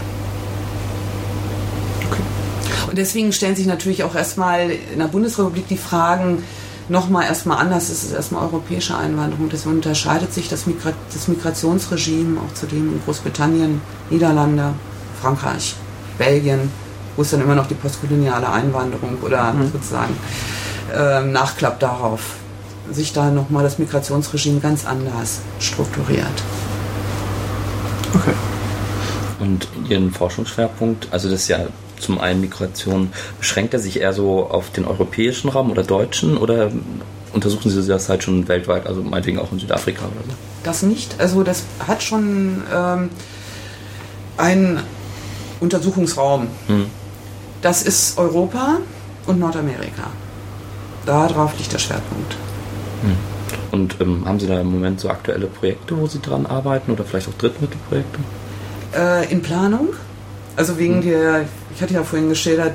[2.95, 6.45] Und deswegen stellen sich natürlich auch erstmal in der Bundesrepublik die Fragen
[6.89, 7.89] nochmal erstmal anders.
[7.89, 9.49] Es ist erstmal europäische Einwanderung.
[9.49, 13.81] Deswegen unterscheidet sich das, Migra das Migrationsregime auch zudem in Großbritannien,
[14.11, 14.75] Niederlande,
[15.21, 15.75] Frankreich,
[16.19, 16.71] Belgien,
[17.17, 19.73] wo es dann immer noch die postkoloniale Einwanderung oder Mhm.
[19.73, 20.17] sozusagen
[20.97, 22.21] ähm, Nachklapp darauf
[22.93, 26.45] sich da nochmal das Migrationsregime ganz anders strukturiert.
[28.15, 28.35] Okay.
[29.41, 31.59] Und Ihren Forschungsschwerpunkt, also das ist ja
[31.99, 36.71] zum einen Migration, beschränkt er sich eher so auf den europäischen Raum oder deutschen oder
[37.33, 40.35] untersuchen Sie das halt schon weltweit, also meinetwegen auch in Südafrika oder so?
[40.63, 41.17] Das nicht.
[41.19, 43.11] Also das hat schon ähm,
[44.37, 44.81] einen
[45.61, 46.49] Untersuchungsraum.
[46.67, 46.87] Hm.
[47.63, 48.79] Das ist Europa
[49.27, 50.11] und Nordamerika.
[51.07, 52.37] Darauf liegt der Schwerpunkt.
[53.75, 57.05] Und ähm, haben Sie da im Moment so aktuelle Projekte, wo Sie dran arbeiten oder
[57.05, 58.21] vielleicht auch Drittmittelprojekte?
[58.97, 59.89] Äh, in Planung,
[60.57, 61.45] also wegen der,
[61.75, 62.75] ich hatte ja vorhin geschildert,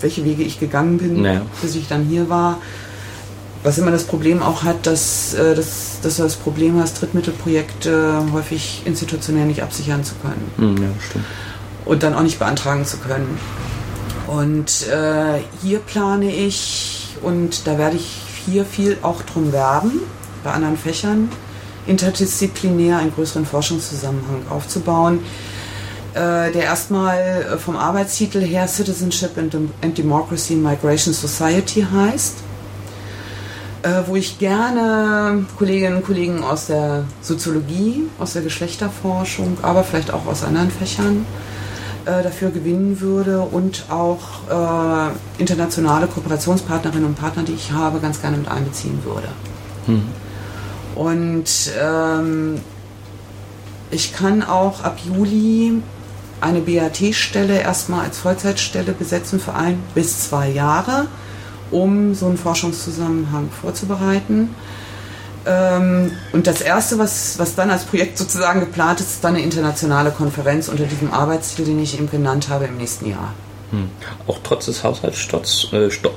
[0.00, 1.42] welche Wege ich gegangen bin, Naja.
[1.62, 2.58] bis ich dann hier war.
[3.62, 8.22] Was immer das Problem auch hat, dass, äh, dass, dass du das Problem hast, Drittmittelprojekte
[8.32, 10.50] häufig institutionell nicht absichern zu können.
[10.56, 11.24] Hm, ja, stimmt.
[11.84, 13.38] und dann auch nicht beantragen zu können.
[14.26, 20.00] Und äh, hier plane ich, und da werde ich hier viel auch drum werben,
[20.44, 21.28] bei anderen Fächern,
[21.86, 25.18] interdisziplinär einen größeren Forschungszusammenhang aufzubauen,
[26.18, 32.36] der erstmal äh, vom Arbeitstitel her Citizenship and, Dem- and Democracy in Migration Society heißt,
[33.82, 40.12] äh, wo ich gerne Kolleginnen und Kollegen aus der Soziologie, aus der Geschlechterforschung, aber vielleicht
[40.12, 41.24] auch aus anderen Fächern
[42.06, 44.18] äh, dafür gewinnen würde und auch
[44.50, 49.28] äh, internationale Kooperationspartnerinnen und Partner, die ich habe, ganz gerne mit einbeziehen würde.
[49.86, 50.02] Hm.
[50.94, 52.60] Und ähm,
[53.90, 55.82] ich kann auch ab Juli
[56.40, 61.06] eine BAT-Stelle erstmal als Vollzeitstelle besetzen für ein bis zwei Jahre,
[61.70, 64.54] um so einen Forschungszusammenhang vorzubereiten.
[65.46, 69.42] Ähm, und das Erste, was, was dann als Projekt sozusagen geplant ist, ist dann eine
[69.44, 73.32] internationale Konferenz unter diesem Arbeitstitel, den ich eben genannt habe, im nächsten Jahr.
[73.70, 73.88] Hm.
[74.26, 76.16] Auch trotz des Haushaltsstopps äh, Stopp,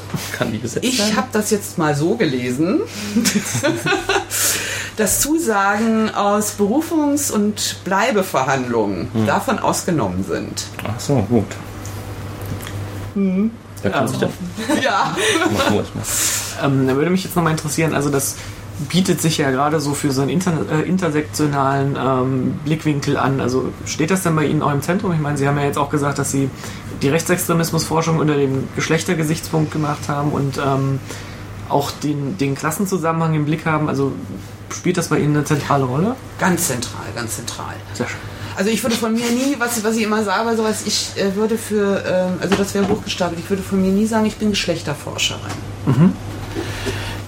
[0.32, 1.16] kann die gesetzt Ich werden?
[1.16, 2.80] habe das jetzt mal so gelesen,
[5.00, 10.66] dass Zusagen aus Berufungs- und Bleibeverhandlungen davon ausgenommen sind.
[10.86, 11.46] Ach so, gut.
[13.82, 14.28] Da kann sich der
[14.82, 15.16] Ja.
[15.52, 15.94] machen wir es
[16.60, 16.66] mal.
[16.66, 18.36] Ähm, da würde mich jetzt nochmal interessieren, also das
[18.88, 23.40] bietet sich ja gerade so für so einen inter, äh, intersektionalen ähm, Blickwinkel an.
[23.40, 25.12] Also steht das denn bei Ihnen auch im Zentrum?
[25.12, 26.48] Ich meine, Sie haben ja jetzt auch gesagt, dass Sie
[27.02, 30.98] die Rechtsextremismusforschung unter dem Geschlechtergesichtspunkt gemacht haben und ähm,
[31.70, 33.88] auch den, den Klassenzusammenhang im Blick haben.
[33.88, 34.12] Also
[34.72, 36.16] spielt das bei Ihnen eine zentrale Rolle?
[36.38, 37.74] Ganz zentral, ganz zentral.
[37.94, 38.18] Sehr schön.
[38.56, 41.56] Also ich würde von mir nie, was, was ich immer sage, sowas, ich äh, würde
[41.56, 45.40] für, ähm, also das wäre hochgestapelt, ich würde von mir nie sagen, ich bin Geschlechterforscherin.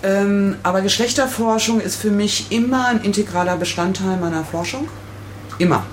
[0.03, 4.88] Ähm, aber Geschlechterforschung ist für mich immer ein integraler Bestandteil meiner Forschung.
[5.59, 5.84] Immer.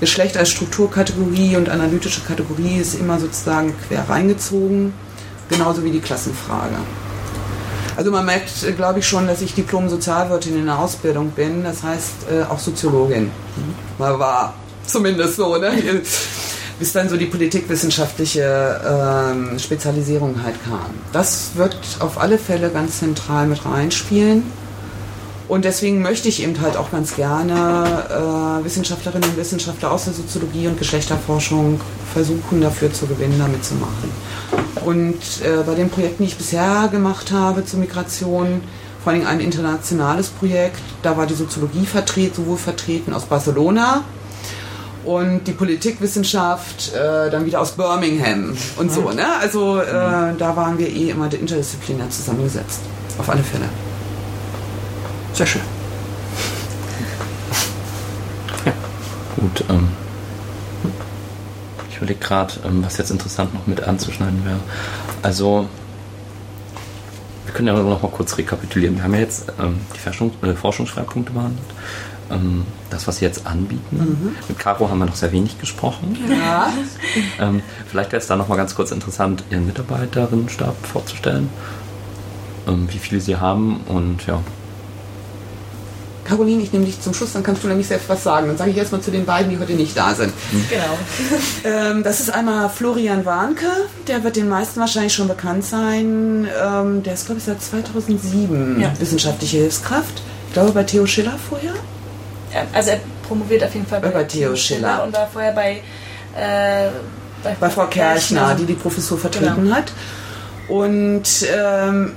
[0.00, 4.92] Geschlecht als Strukturkategorie und analytische Kategorie ist immer sozusagen quer reingezogen,
[5.48, 6.76] genauso wie die Klassenfrage.
[8.00, 12.14] Also man merkt, glaube ich, schon, dass ich Diplom-Sozialwirtin in der Ausbildung bin, das heißt
[12.32, 13.30] äh, auch Soziologin.
[13.98, 14.54] Mal war
[14.86, 15.70] zumindest so, ne?
[16.78, 20.94] bis dann so die politikwissenschaftliche ähm, Spezialisierung halt kam.
[21.12, 24.44] Das wird auf alle Fälle ganz zentral mit reinspielen.
[25.50, 30.12] Und deswegen möchte ich eben halt auch ganz gerne äh, Wissenschaftlerinnen und Wissenschaftler aus der
[30.12, 31.80] Soziologie und Geschlechterforschung
[32.12, 34.12] versuchen, dafür zu gewinnen, damit zu machen.
[34.86, 38.60] Und äh, bei den Projekten, die ich bisher gemacht habe zur Migration,
[39.02, 44.04] vor allem ein internationales Projekt, da war die Soziologie vertreten, sowohl vertreten aus Barcelona
[45.04, 49.10] und die Politikwissenschaft äh, dann wieder aus Birmingham und so.
[49.10, 49.26] Ne?
[49.40, 49.84] Also äh,
[50.38, 52.82] da waren wir eh immer interdisziplinär zusammengesetzt.
[53.18, 53.64] Auf alle Fälle.
[55.40, 55.62] Sehr schön.
[59.36, 59.88] Gut, ähm,
[61.88, 64.58] ich überlege gerade, ähm, was jetzt interessant noch mit anzuschneiden wäre.
[65.22, 65.66] Also,
[67.46, 68.96] wir können ja noch mal kurz rekapitulieren.
[68.96, 71.64] Wir haben ja jetzt ähm, die Forschung, äh, Forschungsschwerpunkte behandelt.
[72.30, 74.36] Ähm, das, was Sie jetzt anbieten.
[74.46, 76.18] Mit Caro haben wir noch sehr wenig gesprochen.
[76.28, 76.70] Ja.
[77.40, 81.48] Ähm, vielleicht wäre es da noch mal ganz kurz interessant, Ihren Mitarbeiterinnenstab vorzustellen.
[82.68, 84.42] Ähm, wie viele Sie haben und ja.
[86.30, 88.46] Caroline, ich nehme dich zum Schluss, dann kannst du nämlich selbst was sagen.
[88.46, 90.32] Dann sage ich erstmal zu den beiden, die heute nicht da sind.
[90.68, 90.98] Genau.
[91.64, 93.66] Ähm, das ist einmal Florian Warnke,
[94.06, 96.48] der wird den meisten wahrscheinlich schon bekannt sein.
[96.64, 98.90] Ähm, der ist, glaube ich, seit 2007 Ja.
[98.98, 100.22] wissenschaftliche Hilfskraft.
[100.48, 101.74] Ich glaube, bei Theo Schiller vorher.
[102.54, 105.04] Ja, Also er promoviert auf jeden Fall Bei Theo Schiller.
[105.04, 105.82] und war vorher bei,
[106.36, 106.88] äh,
[107.60, 109.74] bei Frau Kerchner, die die Professur vertreten Genau.
[109.76, 109.92] hat.
[110.68, 111.22] Und
[111.54, 112.12] ähm,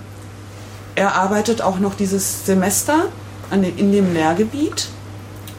[0.96, 3.06] er arbeitet auch noch dieses Semester
[3.52, 4.88] in dem Lehrgebiet,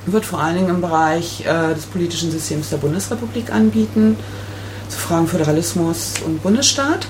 [0.06, 4.16] wird vor allen Dingen im Bereich äh, des politischen Systems der Bundesrepublik anbieten,
[4.88, 7.06] zu Fragen Föderalismus und Bundesstaat.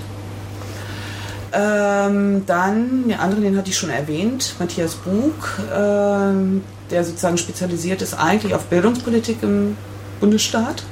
[1.52, 8.02] Ähm, dann, der andere, den hatte ich schon erwähnt, Matthias Bug, ähm, der sozusagen spezialisiert
[8.02, 9.76] ist eigentlich auf Bildungspolitik im
[10.20, 10.82] Bundesstaat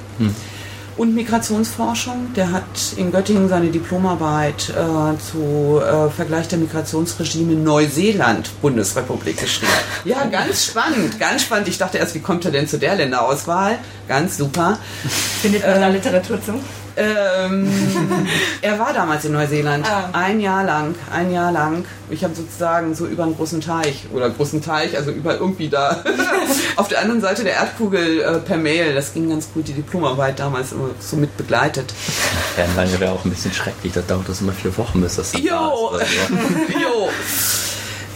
[0.97, 2.33] und Migrationsforschung.
[2.35, 2.63] Der hat
[2.97, 9.73] in Göttingen seine Diplomarbeit äh, zu äh, Vergleich der Migrationsregime Neuseeland, Bundesrepublik geschrieben.
[10.05, 11.69] Ja, ganz spannend, ganz spannend.
[11.69, 13.79] Ich dachte erst, wie kommt er denn zu der Länderauswahl?
[14.09, 14.79] Ganz super.
[15.43, 16.55] findet man da Literatur zu.
[16.97, 17.69] Ähm,
[18.63, 19.87] er war damals in Neuseeland.
[19.91, 20.11] Ah.
[20.13, 21.85] Ein Jahr lang, ein Jahr lang.
[22.11, 26.05] Ich habe sozusagen so über einen großen Teich oder großen Teich, also über irgendwie da
[26.77, 28.95] auf der anderen Seite der Erdkugel äh, per Mail.
[28.95, 31.93] Das ging ganz gut, die Diplomarbeit damals immer so mit begleitet.
[32.55, 35.45] Fernleine wäre auch ein bisschen schrecklich, da dauert das immer vier Wochen, bis das dann
[35.45, 36.03] da Jo, ist.
[36.03, 36.15] Also,
[36.83, 37.09] jo.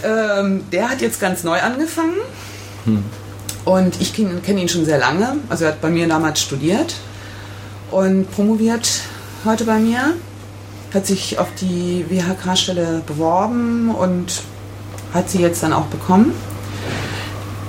[0.04, 2.16] Ähm, der hat jetzt ganz neu angefangen.
[3.64, 5.38] Und ich kenne kenn ihn schon sehr lange.
[5.48, 6.94] Also er hat bei mir damals studiert
[7.90, 9.02] und promoviert
[9.44, 10.14] heute bei mir.
[10.94, 14.42] Hat sich auf die WHK-Stelle beworben und
[15.12, 16.32] hat sie jetzt dann auch bekommen.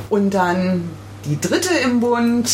[0.09, 0.89] Und dann
[1.25, 2.49] die dritte im Bund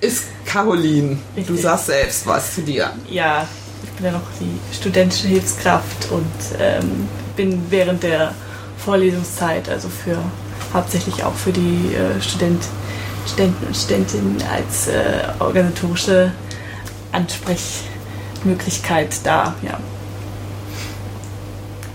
[0.00, 1.18] ist Caroline.
[1.46, 2.90] Du sagst selbst was zu dir.
[3.10, 3.46] Ja,
[3.84, 8.34] ich bin ja noch die studentische Hilfskraft und ähm, bin während der
[8.78, 10.18] Vorlesungszeit, also für
[10.72, 12.62] hauptsächlich auch für die äh, Student,
[13.26, 16.32] Studenten und Studentinnen als äh, organisatorische
[17.18, 19.54] Ansprechmöglichkeit da.
[19.62, 19.78] Ja.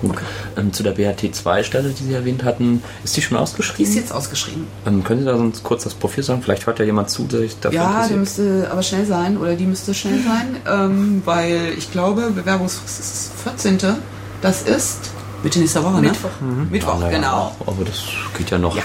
[0.01, 0.17] gut.
[0.55, 3.89] Ähm, zu der BHT-2-Stelle, die Sie erwähnt hatten, ist die schon Die ausgeschrieben?
[3.91, 4.67] ist jetzt ausgeschrieben.
[4.85, 6.41] Ähm, können Sie da sonst kurz das Profil sagen?
[6.43, 8.19] Vielleicht hört ja jemand zu, der sich dafür Ja, der interessiert.
[8.19, 13.31] müsste aber schnell sein oder die müsste schnell sein, ähm, weil ich glaube, Bewerbungsfrist ist
[13.45, 13.95] das 14.
[14.41, 15.09] Das ist
[15.41, 16.29] Mitte nächster Woche, Mittwoch.
[16.41, 16.67] ne?
[16.69, 17.55] Mittwoch, Ah, naja, genau.
[17.65, 18.03] Aber das
[18.37, 18.75] geht ja noch.
[18.75, 18.83] Ja.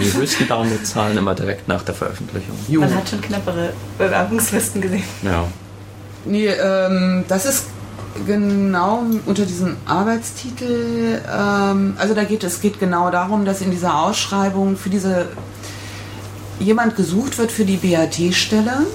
[0.00, 2.56] Die höchsten Downloadzahlen immer direkt nach der Veröffentlichung.
[2.68, 2.80] Jo.
[2.80, 5.02] Man hat schon knappere Bewerbungsfristen gesehen.
[5.22, 5.44] Ja.
[6.24, 7.64] Nee, ähm, das ist
[8.26, 14.00] genau unter diesem Arbeitstitel, ähm, also da geht es geht genau darum, dass in dieser
[14.02, 15.28] Ausschreibung für diese
[16.58, 18.86] jemand gesucht wird für die BAT-Stelle,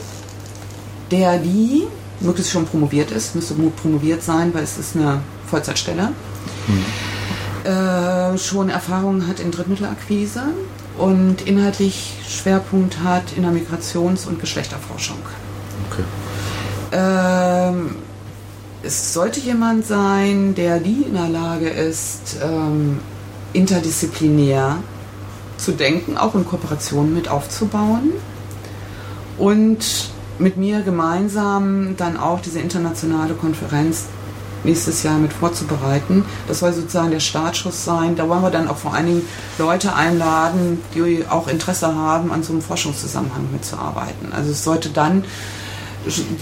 [1.11, 1.87] der die
[2.19, 6.09] möglichst schon promoviert ist, müsste gut promoviert sein, weil es ist eine Vollzeitstelle,
[7.63, 10.43] äh, schon Erfahrung hat in Drittmittelakquise
[10.97, 15.17] und inhaltlich Schwerpunkt hat in der Migrations- und Geschlechterforschung.
[15.89, 16.03] Okay.
[16.93, 17.95] Ähm,
[18.83, 22.99] es sollte jemand sein, der die in der Lage ist, ähm,
[23.53, 24.77] interdisziplinär
[25.57, 28.11] zu denken, auch in Kooperation mit aufzubauen
[29.37, 34.05] und mit mir gemeinsam dann auch diese internationale Konferenz
[34.63, 36.25] nächstes Jahr mit vorzubereiten.
[36.47, 38.15] Das soll sozusagen der Startschuss sein.
[38.15, 39.21] Da wollen wir dann auch vor allen Dingen
[39.57, 44.31] Leute einladen, die auch Interesse haben, an so einem Forschungszusammenhang mitzuarbeiten.
[44.31, 45.25] Also es sollte dann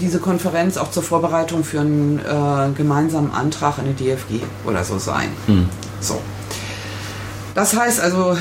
[0.00, 4.98] diese Konferenz auch zur Vorbereitung für einen äh, gemeinsamen Antrag in die DFG oder so
[4.98, 5.28] sein.
[5.46, 5.68] Hm.
[6.00, 6.20] So.
[7.54, 8.36] Das heißt also,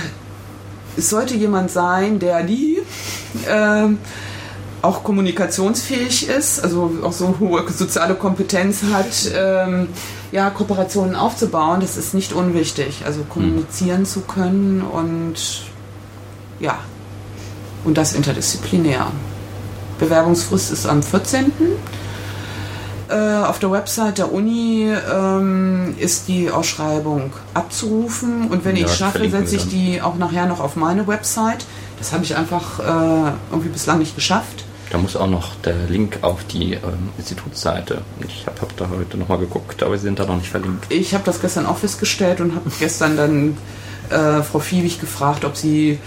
[0.97, 2.82] es sollte jemand sein, der die
[3.47, 3.99] ähm,
[4.82, 9.89] auch kommunikationsfähig ist, also auch so hohe soziale Kompetenz hat, ähm,
[10.32, 13.03] ja, Kooperationen aufzubauen, das ist nicht unwichtig.
[13.05, 15.36] Also kommunizieren zu können und
[16.59, 16.80] ja,
[17.84, 19.11] und das interdisziplinär.
[20.02, 21.54] Bewerbungsfrist ist am 14.
[23.08, 28.93] Äh, auf der Website der Uni ähm, ist die Ausschreibung abzurufen und wenn Ja, ich
[28.93, 31.66] schaffe, setze ich die auch nachher noch auf meine Website.
[31.99, 34.66] Das habe ich einfach äh, irgendwie bislang nicht geschafft.
[34.89, 38.02] Da muss auch noch der Link auf die ähm, Institutsseite.
[38.28, 40.86] Ich habe hab da heute nochmal geguckt, aber sie sind da noch nicht verlinkt.
[40.89, 43.58] Ich habe das gestern auch festgestellt und habe gestern dann
[44.10, 45.99] äh, Frau Fiebig gefragt, ob sie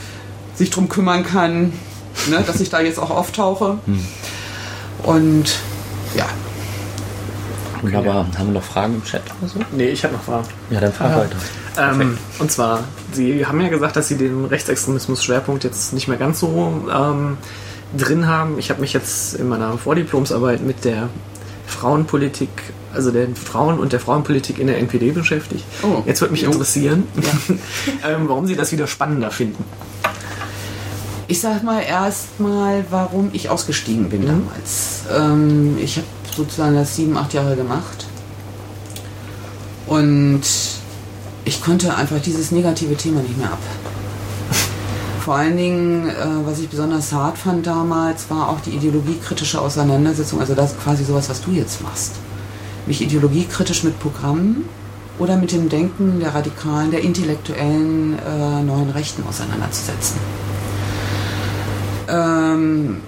[0.56, 1.72] sich darum kümmern kann,
[2.28, 3.78] ne, dass ich da jetzt auch auftauche.
[5.02, 5.54] Und
[6.16, 6.26] ja,
[7.84, 8.26] Wunderbar.
[8.38, 9.60] Haben wir noch Fragen im Chat oder so?
[9.72, 10.48] Nee, ich habe noch Fragen.
[10.70, 11.20] Ja, dann frag Aha.
[11.20, 11.36] weiter.
[11.76, 16.40] Ähm, und zwar, Sie haben ja gesagt, dass Sie den Rechtsextremismus-Schwerpunkt jetzt nicht mehr ganz
[16.40, 17.36] so ähm,
[17.96, 18.58] drin haben.
[18.58, 21.10] Ich habe mich jetzt in meiner Vordiplomsarbeit mit der
[21.66, 22.48] Frauenpolitik,
[22.94, 25.64] also den Frauen und der Frauenpolitik in der NPD beschäftigt.
[25.82, 26.02] Oh.
[26.06, 27.06] Jetzt würde mich interessieren,
[28.08, 29.62] ähm, warum Sie das wieder spannender finden.
[31.26, 35.04] Ich sag mal erstmal, warum ich ausgestiegen bin damals.
[35.14, 36.06] Ähm, ich habe
[36.36, 38.06] sozusagen das sieben, acht Jahre gemacht.
[39.86, 40.42] Und
[41.44, 43.58] ich konnte einfach dieses negative Thema nicht mehr ab.
[45.20, 46.14] Vor allen Dingen, äh,
[46.44, 51.04] was ich besonders hart fand damals, war auch die ideologiekritische Auseinandersetzung, also das ist quasi
[51.04, 52.12] sowas, was du jetzt machst.
[52.86, 54.68] Mich ideologiekritisch mit Programmen
[55.18, 60.18] oder mit dem Denken der radikalen, der intellektuellen äh, neuen Rechten auseinanderzusetzen.
[62.08, 63.00] Ähm,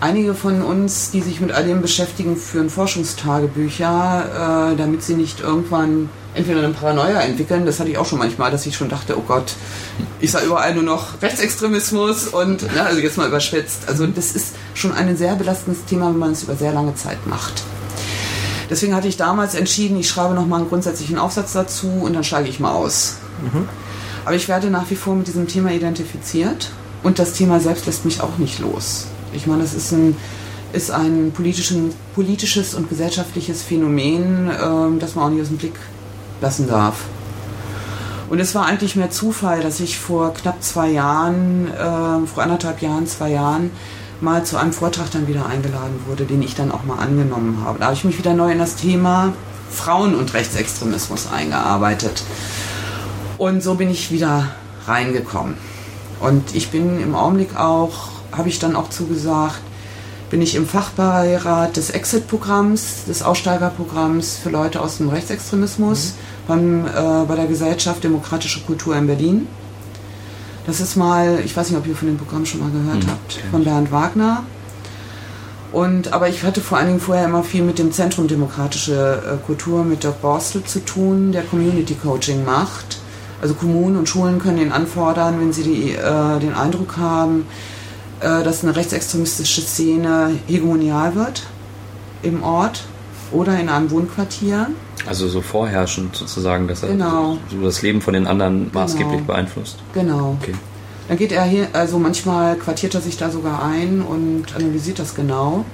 [0.00, 5.40] einige von uns, die sich mit all dem beschäftigen, führen Forschungstagebücher, äh, damit sie nicht
[5.40, 7.66] irgendwann entweder eine Paranoia entwickeln.
[7.66, 9.54] Das hatte ich auch schon manchmal, dass ich schon dachte, oh Gott,
[10.20, 13.88] ich sah überall nur noch Rechtsextremismus und, ne, also jetzt mal überspitzt.
[13.88, 17.26] Also das ist schon ein sehr belastendes Thema, wenn man es über sehr lange Zeit
[17.26, 17.62] macht.
[18.68, 22.48] Deswegen hatte ich damals entschieden, ich schreibe nochmal einen grundsätzlichen Aufsatz dazu und dann steige
[22.48, 23.16] ich mal aus.
[24.24, 26.70] Aber ich werde nach wie vor mit diesem Thema identifiziert
[27.06, 29.06] und das Thema selbst lässt mich auch nicht los.
[29.32, 30.16] Ich meine, das ist ein,
[30.72, 35.76] ist ein politisches und gesellschaftliches Phänomen, ähm, das man auch nicht aus dem Blick
[36.40, 36.96] lassen darf.
[38.28, 42.82] Und es war eigentlich mehr Zufall, dass ich vor knapp zwei Jahren, äh, vor anderthalb
[42.82, 43.70] Jahren, zwei Jahren,
[44.20, 47.78] mal zu einem Vortrag dann wieder eingeladen wurde, den ich dann auch mal angenommen habe.
[47.78, 49.32] Da habe ich mich wieder neu in das Thema
[49.70, 52.24] Frauen- und Rechtsextremismus eingearbeitet.
[53.38, 54.48] Und so bin ich wieder
[54.88, 55.54] reingekommen.
[56.20, 59.60] Und ich bin im Augenblick auch, habe ich dann auch zugesagt,
[60.30, 66.14] bin ich im Fachbeirat des Exit-Programms, des Aussteigerprogramms für Leute aus dem Rechtsextremismus
[66.48, 69.46] beim, äh, bei der Gesellschaft Demokratische Kultur in Berlin.
[70.66, 73.10] Das ist mal, ich weiß nicht, ob ihr von dem Programm schon mal gehört Hm,
[73.10, 74.42] habt, von Bernd Wagner.
[75.72, 79.46] Und, aber ich hatte vor allen Dingen vorher immer viel mit dem Zentrum Demokratische äh,
[79.46, 82.98] Kultur, mit Dirk Borstel zu tun, der Community Coaching macht.
[83.42, 87.46] Also Kommunen und Schulen können ihn anfordern, wenn sie die, äh, den Eindruck haben,
[88.20, 91.42] äh, dass eine rechtsextremistische Szene hegemonial wird
[92.22, 92.84] im Ort
[93.32, 94.68] oder in einem Wohnquartier.
[95.06, 97.36] Also so vorherrschend sozusagen, dass er Genau.
[97.50, 99.26] so das Leben von den anderen maßgeblich Genau.
[99.26, 99.76] beeinflusst.
[99.92, 100.36] Genau.
[100.40, 100.54] Okay.
[101.08, 105.14] Dann geht er hier, also manchmal quartiert er sich da sogar ein und analysiert das
[105.14, 105.64] genau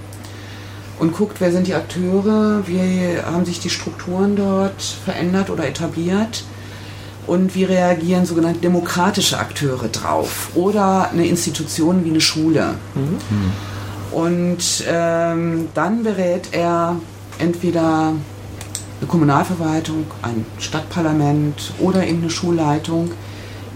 [0.99, 6.45] und guckt, wer sind die Akteure, wie haben sich die Strukturen dort verändert oder etabliert
[7.27, 12.75] und wie reagieren sogenannte demokratische Akteure drauf oder eine Institution wie eine Schule.
[14.11, 16.97] Und ähm, dann berät er
[17.39, 18.13] entweder
[19.01, 23.11] eine Kommunalverwaltung, ein Stadtparlament oder eben eine Schulleitung,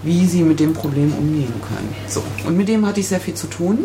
[0.02, 1.94] wie sie mit dem Problem umgehen können.
[2.06, 2.22] So.
[2.46, 3.78] Und mit dem hatte ich sehr viel zu tun,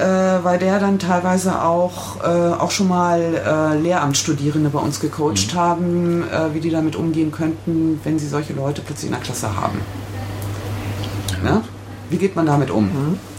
[0.00, 5.54] äh, weil der dann teilweise auch, äh, auch schon mal äh, Lehramtsstudierende bei uns gecoacht
[5.54, 9.54] haben, äh, wie die damit umgehen könnten, wenn sie solche Leute plötzlich in der Klasse
[9.54, 9.80] haben.
[11.42, 11.62] Ne?
[12.08, 12.90] Wie geht man damit um?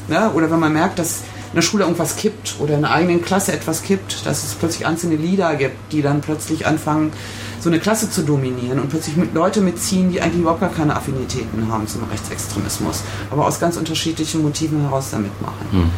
[0.08, 0.32] Ne?
[0.34, 3.52] Oder wenn man merkt, dass in der Schule irgendwas kippt oder in der eigenen Klasse
[3.52, 7.12] etwas kippt, dass es plötzlich einzelne Leader gibt, die dann plötzlich anfangen,
[7.60, 10.96] so eine Klasse zu dominieren und plötzlich mit Leute mitziehen, die eigentlich überhaupt gar keine
[10.96, 15.92] Affinitäten haben zum Rechtsextremismus, aber aus ganz unterschiedlichen Motiven heraus da mitmachen.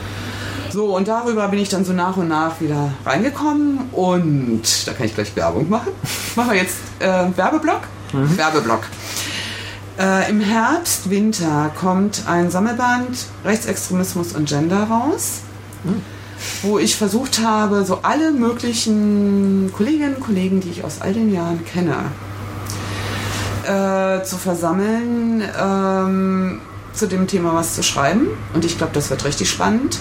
[0.74, 5.06] So, und darüber bin ich dann so nach und nach wieder reingekommen und da kann
[5.06, 5.92] ich gleich Werbung machen.
[6.36, 7.82] Machen wir jetzt äh, Werbeblock?
[8.12, 8.82] Werbeblock.
[10.00, 15.42] Äh, Im Herbst, Winter kommt ein Sammelband Rechtsextremismus und Gender raus,
[16.64, 21.32] wo ich versucht habe, so alle möglichen Kolleginnen und Kollegen, die ich aus all den
[21.32, 21.98] Jahren kenne,
[23.62, 26.62] äh, zu versammeln, ähm,
[26.94, 28.30] zu dem Thema was zu schreiben.
[28.56, 30.00] Und ich glaube, das wird richtig spannend.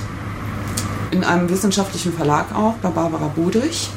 [1.13, 3.91] In einem wissenschaftlichen Verlag auch, bei Barbara Budrich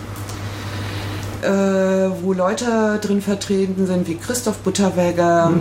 [1.45, 5.51] äh, wo Leute drin vertreten sind wie Christoph Butterwegger,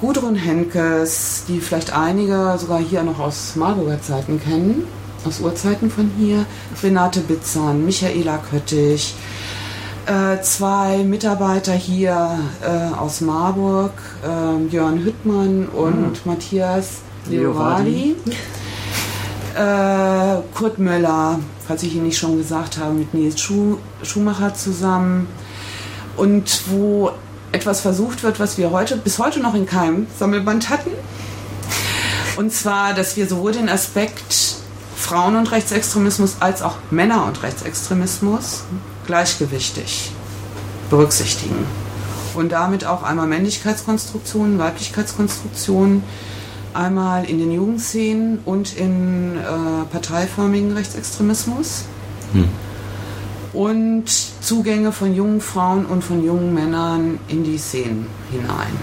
[0.00, 4.84] Gudrun Henkes, die vielleicht einige sogar hier noch aus Marburger Zeiten kennen,
[5.26, 6.46] aus Urzeiten von hier,
[6.82, 9.14] Renate Bitzern, Michaela Köttich,
[10.06, 13.92] äh, zwei Mitarbeiter hier äh, aus Marburg,
[14.24, 18.16] äh, Jörn Hüttmann und Matthias Leovadi.
[19.54, 25.26] Äh, Kurt Möller, falls ich ihn nicht schon gesagt habe, mit Nils Schuh Schumacher zusammen.
[26.16, 27.10] Und wo
[27.52, 30.90] etwas versucht wird, was wir heute bis heute noch in keinem Sammelband hatten.
[32.36, 34.56] Und zwar, dass wir sowohl den Aspekt
[34.96, 38.62] Frauen- und Rechtsextremismus als auch Männer- und Rechtsextremismus
[39.06, 40.12] gleichgewichtig
[40.90, 41.66] berücksichtigen.
[42.34, 46.04] Und damit auch einmal Männlichkeitskonstruktionen, Weiblichkeitskonstruktionen,
[46.74, 51.84] einmal in den Jugendszenen und in äh, parteiförmigen Rechtsextremismus.
[53.52, 54.04] Und
[54.40, 58.76] Zugänge von jungen Frauen und von jungen Männern in die Szenen hinein.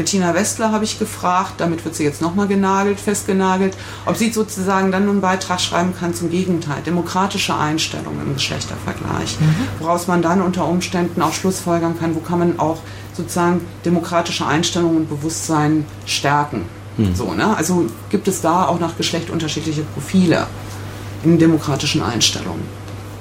[0.00, 3.76] Bettina Westler habe ich gefragt, damit wird sie jetzt nochmal genagelt, festgenagelt,
[4.06, 9.36] ob sie sozusagen dann einen Beitrag schreiben kann zum Gegenteil, demokratische Einstellungen im Geschlechtervergleich,
[9.78, 12.78] woraus man dann unter Umständen auch Schlussfolgern kann, wo kann man auch
[13.20, 16.66] sozusagen demokratische Einstellungen und Bewusstsein stärken.
[17.14, 17.56] So, ne?
[17.56, 20.46] Also gibt es da auch nach Geschlecht unterschiedliche Profile
[21.24, 22.62] in demokratischen Einstellungen.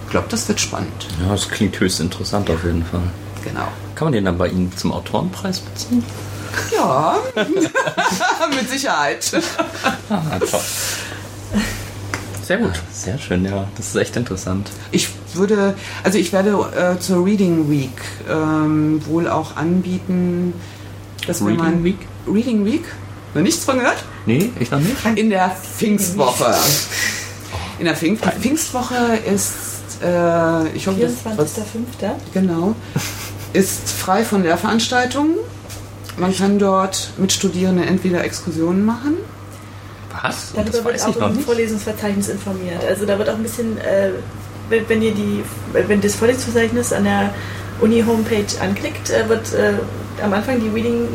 [0.05, 1.07] Ich glaube, das wird spannend.
[1.21, 3.03] Ja, das klingt höchst interessant auf jeden Fall.
[3.43, 3.67] Genau.
[3.95, 6.03] Kann man den dann bei Ihnen zum Autorenpreis beziehen?
[6.75, 9.31] Ja, mit Sicherheit.
[10.09, 10.59] Ah, toll.
[12.49, 12.81] Sehr gut.
[12.91, 13.67] Sehr schön, ja.
[13.77, 14.71] Das ist echt interessant.
[14.89, 17.91] Ich würde, also ich werde äh, zur Reading Week
[18.27, 20.55] ähm, wohl auch anbieten,
[21.27, 21.99] dass wir Reading mal Week?
[22.25, 22.85] Reading Week?
[23.35, 24.03] Noch nichts von gehört?
[24.25, 24.95] Nee, ich noch nicht.
[25.15, 26.55] In der Pfingstwoche.
[27.77, 28.95] In der Pfingst Pfingstwoche
[29.31, 32.15] ist, äh, ich hoffe, das, was, 24.05.
[32.33, 32.73] genau,
[33.53, 35.35] ist frei von Lehrveranstaltungen.
[36.17, 39.17] Man kann dort mit Studierenden entweder Exkursionen machen.
[40.21, 40.53] Was?
[40.53, 41.45] Darüber Das wird auch im nicht.
[41.45, 42.83] Vorlesungsverzeichnis informiert.
[42.87, 44.09] Also da wird auch ein bisschen, äh,
[44.69, 45.43] wenn, wenn ihr die,
[45.73, 47.33] wenn das Vorlesungsverzeichnis an der
[47.81, 49.73] Uni-Homepage anklickt, äh, wird äh,
[50.23, 51.07] am Anfang die Reading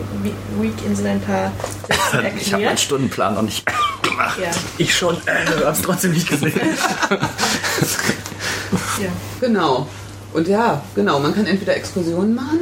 [0.61, 1.53] Week in so ein paar
[1.89, 1.99] Sätzen
[2.41, 2.81] Ich habe meinen erklärt.
[2.81, 3.67] Stundenplan noch nicht
[4.03, 4.39] gemacht.
[4.41, 6.53] Ja, Ich schon, äh, du hast trotzdem nicht gesehen.
[7.11, 9.09] ja.
[9.41, 9.87] Genau.
[10.33, 12.59] Und ja, genau, man kann entweder Exkursionen machen,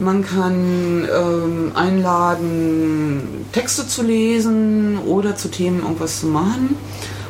[0.00, 6.76] man kann ähm, einladen, Texte zu lesen oder zu Themen irgendwas zu machen.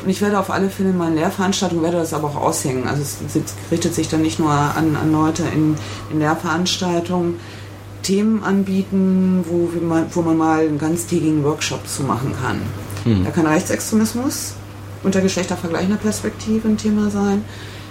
[0.05, 2.87] Und ich werde auf alle Fälle in meinen Lehrveranstaltungen, werde das aber auch aushängen.
[2.87, 3.19] Also es,
[3.71, 5.77] richtet sich dann nicht nur an, an Leute in,
[6.13, 7.41] in Lehrveranstaltungen,
[8.03, 12.61] Themen anbieten, wo, mal, wo man mal einen ganztägigen Workshop zu machen kann.
[13.25, 14.55] Da kann Rechtsextremismus
[15.03, 17.45] unter geschlechtervergleichender Perspektive ein Thema sein,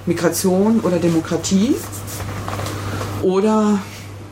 [0.06, 1.76] Migration oder Demokratie
[3.22, 3.80] oder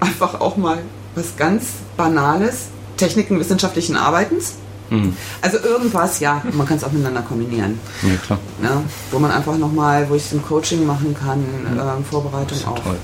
[0.06, 0.80] einfach auch mal
[1.16, 1.66] was ganz
[1.97, 4.53] Banales, Techniken wissenschaftlichen Arbeitens.
[4.89, 5.16] Hm.
[5.41, 7.80] Also irgendwas, ja, man kann es auch miteinander kombinieren.
[8.03, 8.39] Ja, klar.
[8.62, 8.70] Ne?
[9.12, 12.84] Wo man einfach nochmal, wo ich ein Coaching machen kann, ähm, Vorbereitung Ja, auf.
[12.84, 12.97] toll.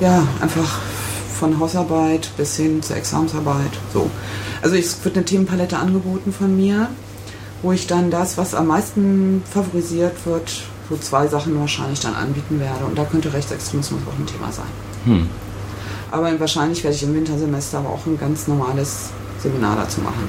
[0.00, 0.78] Ja, einfach
[1.38, 3.70] von Hausarbeit bis hin zur Examensarbeit.
[3.92, 4.10] So.
[4.60, 6.88] Also es wird eine Themenpalette angeboten von mir,
[7.62, 10.50] wo ich dann das, was am meisten favorisiert wird,
[10.88, 12.84] so zwei Sachen wahrscheinlich dann anbieten werde.
[12.86, 14.66] Und da könnte Rechtsextremismus auch ein Thema sein.
[15.04, 15.28] Hm.
[16.10, 20.28] Aber wahrscheinlich werde ich im Wintersemester aber auch ein ganz normales Seminar dazu machen.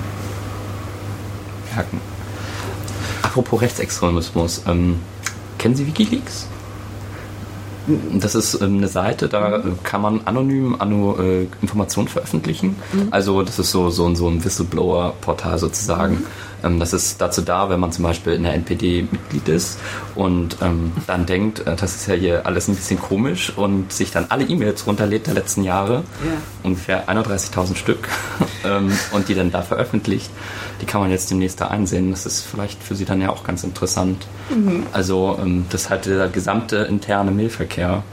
[1.73, 2.01] Merken.
[3.21, 4.97] apropos Rechtsextremismus, ähm,
[5.57, 6.47] kennen Sie Wikileaks?
[8.13, 12.75] Das ist ähm, eine Seite, da äh, kann man anonym anno, äh, Informationen veröffentlichen.
[13.11, 16.15] Also das ist so, so, so ein Whistleblower-Portal sozusagen.
[16.15, 16.25] Ähm,
[16.61, 19.79] das ist dazu da, wenn man zum Beispiel in der NPD Mitglied ist
[20.15, 24.11] und ähm, dann denkt, äh, das ist ja hier alles ein bisschen komisch und sich
[24.11, 26.31] dann alle E-Mails runterlädt der letzten Jahre, Ja.
[26.63, 28.07] ungefähr 31.000 Stück,
[28.65, 30.29] ähm, und die dann da veröffentlicht.
[30.81, 32.11] Die kann man jetzt demnächst da einsehen.
[32.11, 34.27] Das ist vielleicht für Sie dann ja auch ganz interessant.
[34.93, 38.03] Also ähm, das halt der gesamte interne Mailverkehr.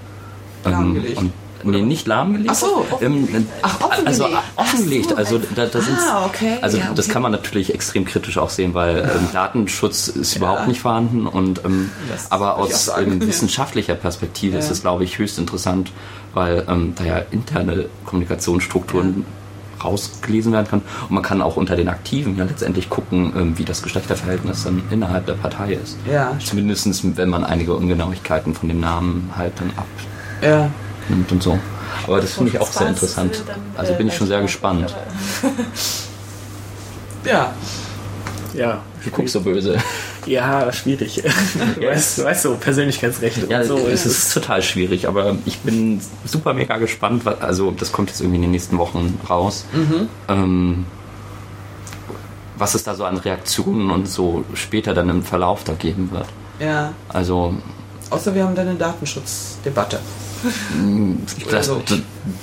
[0.65, 1.33] Ähm, und,
[1.65, 2.51] nee, nicht lahmgelegt.
[2.51, 4.07] Ach so, Ähm, Ach, offengelegt.
[4.07, 5.09] Also offengelegt.
[5.11, 5.79] so, Also da, da
[6.11, 6.59] Ah, okay.
[6.63, 7.13] Also Ja, das okay.
[7.15, 11.65] kann man natürlich extrem kritisch auch sehen, weil ähm, Datenschutz ist überhaupt nicht vorhanden und
[11.65, 14.73] ähm, Das aber aus ähm, wissenschaftlicher Perspektive ist Ja.
[14.73, 15.91] es, glaube ich, höchst interessant,
[16.35, 19.25] weil ähm, da ja interne Kommunikationsstrukturen
[19.83, 23.65] rausgelesen werden kann und man kann auch unter den Aktiven ja letztendlich gucken, ähm, wie
[23.65, 25.99] das Geschlechterverhältnis dann innerhalb der Partei ist.
[26.11, 29.73] Ja, Zumindest wenn man einige Ungenauigkeiten von dem Namen halt dann
[30.43, 30.71] ja.
[31.07, 31.59] Abnimmt und so.
[32.07, 33.35] Aber das finde ich auch sehr interessant.
[33.49, 34.95] äh, Also äh, bin ich schon sehr gespannt.
[37.25, 37.53] Ja,
[38.55, 39.79] Ja, Du guckst so böse.
[40.27, 41.23] ja, schwierig.
[41.81, 43.79] Du weißt, du weißt so, Persönlichkeitsrechte Ja, und so.
[43.79, 47.25] es ist total schwierig, aber ich bin super mega gespannt.
[47.41, 49.65] Also, das kommt jetzt irgendwie in den nächsten Wochen raus.
[50.29, 50.87] Ähm,
[52.57, 56.27] was es da so an Reaktionen und so später dann im Verlauf da geben wird.
[56.61, 56.93] ja.
[57.09, 57.55] Also,
[58.09, 59.99] Außer wir haben dann eine Datenschutzdebatte.
[61.51, 61.71] Das,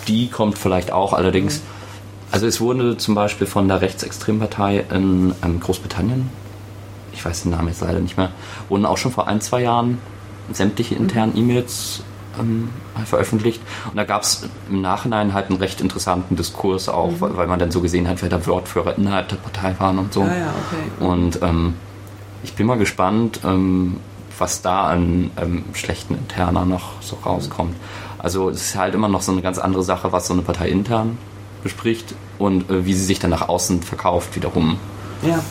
[0.08, 1.62] die kommt vielleicht auch allerdings.
[2.32, 6.30] Also, es wurde zum Beispiel von der Rechtsextrempartei in ähm, Großbritannien,
[7.14, 8.32] ich weiß den Namen jetzt leider nicht mehr,
[8.70, 10.00] wurden auch schon vor ein, zwei Jahren
[10.52, 12.04] sämtliche internen E-Mails
[12.40, 12.70] ähm,
[13.06, 13.62] veröffentlicht.
[13.90, 17.60] Und da gab es im Nachhinein halt einen recht interessanten Diskurs auch, weil, weil man
[17.60, 20.22] dann so gesehen hat, wer da Wortführer innerhalb der Partei waren und so.
[20.22, 21.06] Ah ja, okay.
[21.06, 21.76] Und ähm,
[22.44, 23.98] ich bin mal gespannt, ähm,
[24.40, 27.76] was da an ähm, schlechten Interner noch so rauskommt.
[28.18, 30.70] Also es ist halt immer noch so eine ganz andere Sache, was so eine Partei
[30.70, 31.18] intern
[31.62, 34.78] bespricht und äh, wie sie sich dann nach außen verkauft wiederum.
[35.22, 35.44] Ja.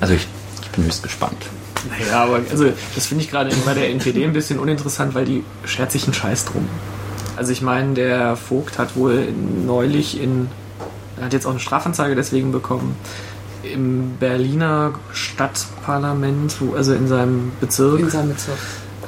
[0.00, 0.26] Also ich,
[0.62, 1.46] ich bin höchst gespannt.
[1.90, 5.44] Naja, aber also, das finde ich gerade bei der NPD ein bisschen uninteressant, weil die
[5.64, 6.68] schert sich einen Scheiß drum.
[7.36, 9.28] Also ich meine, der Vogt hat wohl
[9.64, 10.48] neulich in,
[11.18, 12.96] er hat jetzt auch eine Strafanzeige deswegen bekommen,
[13.72, 18.58] im Berliner Stadtparlament, wo, also in seinem Bezirk, In seinem Bezirk.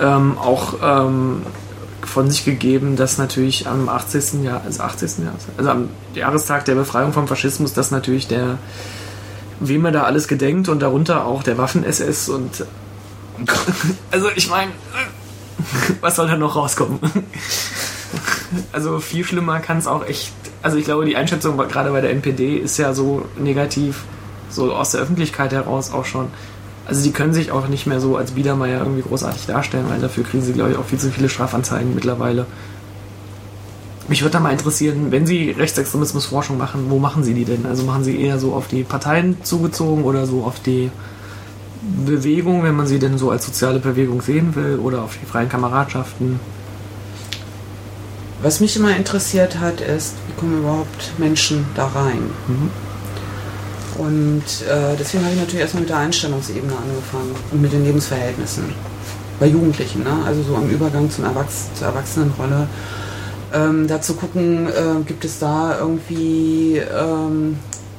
[0.01, 1.43] ähm, auch ähm,
[2.05, 4.43] von sich gegeben, dass natürlich am 80.
[4.45, 5.19] Jahr, also 80.
[5.25, 8.59] Jahr, also am Jahrestag der Befreiung vom Faschismus, dass natürlich der,
[9.61, 12.65] wem er da alles gedenkt und darunter auch der Waffen-SS und
[14.11, 14.73] also ich meine,
[16.01, 16.99] was soll da noch rauskommen?
[18.73, 20.33] Also viel schlimmer kann es auch echt,
[20.63, 24.05] also ich glaube die Einschätzung gerade bei der NPD ist ja so negativ,
[24.59, 26.27] so aus der Öffentlichkeit heraus auch schon.
[26.87, 30.25] Also die können sich auch nicht mehr so als Biedermeier irgendwie großartig darstellen, weil dafür
[30.25, 32.47] kriegen sie, glaube ich, auch viel zu viele Strafanzeigen mittlerweile.
[34.09, 37.67] Mich würde da mal interessieren, wenn Sie Rechtsextremismusforschung machen, wo machen Sie die denn?
[37.67, 40.91] Also machen Sie eher so auf die Parteien zugezogen oder so auf die
[42.07, 45.49] Bewegung, wenn man sie denn so als soziale Bewegung sehen will, oder auf die freien
[45.49, 46.41] Kameradschaften?
[48.43, 52.31] Was mich immer interessiert hat, ist, wie kommen überhaupt Menschen da rein?
[52.47, 52.71] Mhm.
[53.99, 58.64] Und äh, deswegen habe ich natürlich erstmal mit der Einstellungsebene angefangen und mit den Lebensverhältnissen.
[59.40, 60.22] Bei Jugendlichen, ne?
[60.24, 62.68] also so am Übergang zum Erwachs zur Erwachsenenrolle.
[63.53, 67.57] Ähm, da zu gucken, äh, gibt es da irgendwie ähm,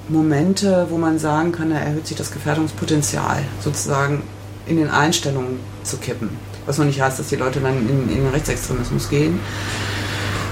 [0.07, 4.23] Momente, wo man sagen kann, da erhöht sich das Gefährdungspotenzial sozusagen
[4.67, 6.29] in den Einstellungen zu kippen.
[6.65, 9.39] Was noch nicht heißt, dass die Leute dann in, in den Rechtsextremismus gehen.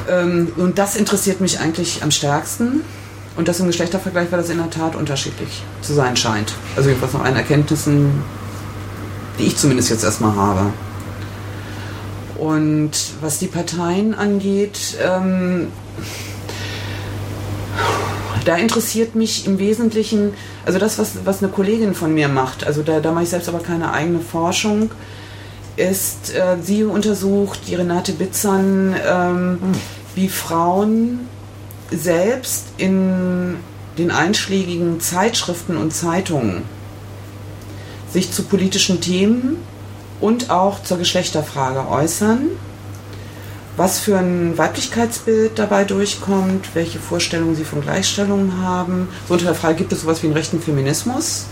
[0.09, 2.81] Ähm, und das interessiert mich eigentlich am stärksten.
[3.37, 6.53] Und das im Geschlechtervergleich, weil das in der Tat unterschiedlich zu sein scheint.
[6.75, 8.23] Also jedenfalls nach allen Erkenntnissen,
[9.37, 10.73] die ich zumindest jetzt erstmal habe.
[12.37, 15.67] Und was die Parteien angeht, ähm,
[18.45, 20.33] da interessiert mich im Wesentlichen,
[20.65, 23.49] also das, was, was eine Kollegin von mir macht, also da, da mache ich selbst
[23.49, 24.91] aber keine eigene Forschung,
[25.75, 29.59] ist, äh, sie untersucht, die Renate Bitzern, ähm,
[30.15, 31.27] wie Frauen
[31.91, 33.55] selbst in
[33.97, 36.63] den einschlägigen Zeitschriften und Zeitungen
[38.11, 39.57] sich zu politischen Themen
[40.21, 42.47] und auch zur Geschlechterfrage äußern,
[43.75, 49.09] was für ein Weiblichkeitsbild dabei durchkommt, welche Vorstellungen sie von Gleichstellung haben.
[49.27, 51.45] So unter der Frage, gibt es sowas wie einen rechten Feminismus?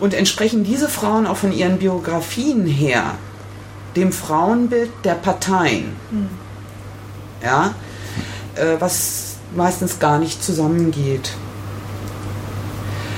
[0.00, 3.14] Und entsprechen diese Frauen auch von ihren Biografien her
[3.96, 5.96] dem Frauenbild der Parteien?
[7.42, 7.91] Ja, äh,
[8.78, 11.32] was meistens gar nicht zusammengeht.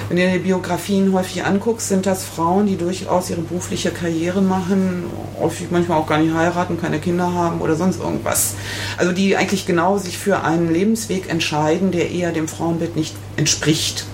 [0.09, 4.43] Wenn du dir die Biografien häufig anguckst, sind das Frauen, die durchaus ihre berufliche Karriere
[4.43, 5.05] machen,
[5.41, 8.55] häufig manchmal auch gar nicht heiraten, keine Kinder haben oder sonst irgendwas.
[8.99, 14.07] Also die eigentlich genau sich für einen Lebensweg entscheiden, der eher dem Frauenbild nicht entspricht.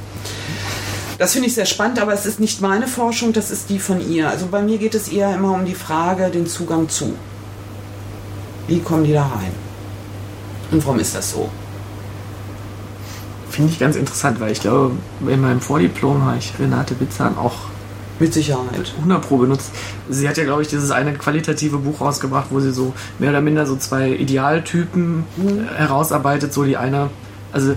[1.18, 4.00] Das finde ich sehr spannend, aber es ist nicht meine Forschung, das ist die von
[4.00, 4.30] ihr.
[4.30, 7.14] Also bei mir geht es eher immer um die Frage, den Zugang zu.
[8.68, 9.69] Wie kommen die da rein?
[10.70, 11.50] Und warum ist das so?
[13.50, 14.92] Finde ich ganz interessant, weil ich glaube,
[15.26, 17.54] in meinem Vordiplom habe ich Renate Bitzahn auch
[18.20, 19.70] mit Sicherheit 100 Pro benutzt.
[20.08, 23.40] Sie hat ja, glaube ich, dieses eine qualitative Buch rausgebracht, wo sie so mehr oder
[23.40, 25.68] minder so zwei Idealtypen mhm.
[25.74, 26.52] herausarbeitet.
[26.52, 27.10] So die eine,
[27.52, 27.74] also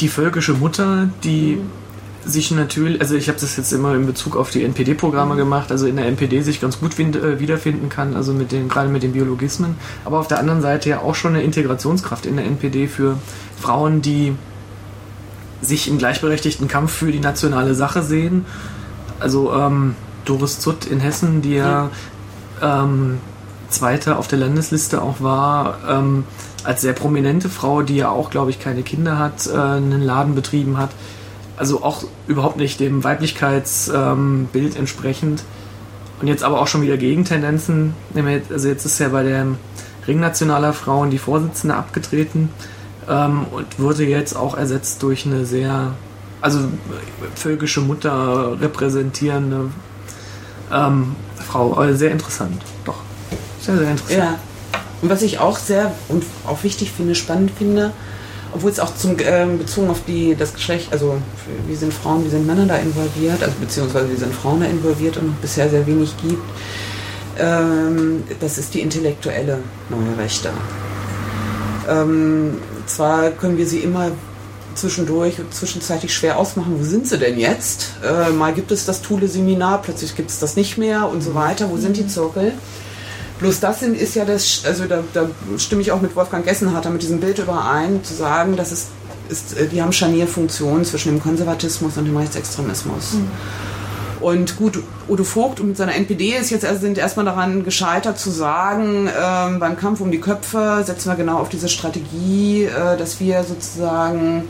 [0.00, 1.81] die völkische Mutter, die mhm
[2.24, 5.86] sich natürlich, also ich habe das jetzt immer in Bezug auf die NPD-Programme gemacht, also
[5.86, 9.12] in der NPD sich ganz gut äh, wiederfinden kann, also mit den, gerade mit den
[9.12, 13.18] Biologismen, aber auf der anderen Seite ja auch schon eine Integrationskraft in der NPD für
[13.60, 14.34] Frauen, die
[15.60, 18.44] sich im gleichberechtigten Kampf für die nationale Sache sehen.
[19.20, 19.94] Also ähm,
[20.24, 21.90] Doris Zutt in Hessen, die ja.
[22.60, 23.18] ähm,
[23.68, 26.24] Zweite auf der Landesliste auch war, ähm,
[26.64, 30.34] als sehr prominente Frau, die ja auch, glaube ich, keine Kinder hat, äh, einen Laden
[30.34, 30.90] betrieben hat
[31.62, 35.44] also auch überhaupt nicht dem Weiblichkeitsbild ähm, entsprechend.
[36.20, 37.94] Und jetzt aber auch schon wieder Gegentendenzen.
[38.50, 39.46] Also jetzt ist ja bei der
[40.08, 42.48] Ringnationaler Frauen die Vorsitzende abgetreten
[43.08, 45.92] ähm, und wurde jetzt auch ersetzt durch eine sehr,
[46.40, 46.58] also
[47.36, 49.70] völkische Mutter repräsentierende
[50.72, 51.14] ähm,
[51.46, 51.74] Frau.
[51.74, 52.98] Also sehr interessant, doch.
[53.60, 54.18] Sehr, sehr interessant.
[54.18, 54.38] Ja.
[55.00, 57.92] Und was ich auch sehr und auch wichtig finde, spannend finde,
[58.52, 61.16] obwohl es auch zum, äh, bezogen auf die, das Geschlecht, also
[61.66, 65.16] wie sind Frauen, wie sind Männer da involviert, also beziehungsweise wie sind Frauen da involviert
[65.16, 66.42] und bisher sehr wenig gibt,
[67.38, 70.50] ähm, das ist die intellektuelle neue Rechte.
[71.88, 74.10] Ähm, zwar können wir sie immer
[74.74, 77.92] zwischendurch und zwischenzeitlich schwer ausmachen, wo sind sie denn jetzt?
[78.04, 81.70] Äh, mal gibt es das Thule-Seminar, plötzlich gibt es das nicht mehr und so weiter.
[81.70, 82.52] Wo sind die Zirkel?
[83.42, 85.28] Bloß das sind, ist ja das, also da, da
[85.58, 88.86] stimme ich auch mit Wolfgang Gessenharter mit diesem Bild überein, zu sagen, dass es
[89.28, 93.14] ist, äh, die haben Scharnierfunktionen zwischen dem Konservatismus und dem Rechtsextremismus.
[93.14, 93.30] Mhm.
[94.20, 94.78] Und gut,
[95.08, 99.58] Udo Vogt mit seiner NPD ist jetzt also sind erstmal daran gescheitert zu sagen, ähm,
[99.58, 104.44] beim Kampf um die Köpfe setzen wir genau auf diese Strategie, äh, dass wir sozusagen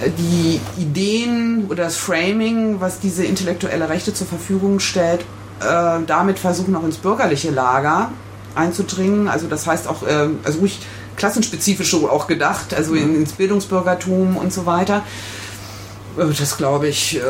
[0.00, 5.26] äh, die Ideen oder das Framing, was diese intellektuelle Rechte zur Verfügung stellt,
[5.60, 8.10] äh, damit versuchen, auch ins bürgerliche Lager
[8.54, 9.28] einzudringen.
[9.28, 10.80] Also das heißt auch, äh, also ruhig
[11.16, 15.02] klassenspezifisch auch gedacht, also in, ins Bildungsbürgertum und so weiter.
[16.18, 17.20] Äh, das glaube ich, äh,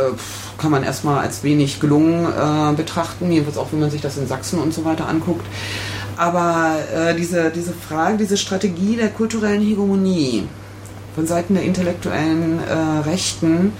[0.59, 4.27] kann man erstmal als wenig gelungen äh, betrachten, jedenfalls auch wenn man sich das in
[4.27, 5.47] Sachsen und so weiter anguckt.
[6.19, 6.77] Aber
[7.19, 10.49] diese, diese Frage, diese Strategie der kulturellen Hegemonie
[11.15, 12.59] von Seiten der intellektuellen
[13.05, 13.75] Rechten,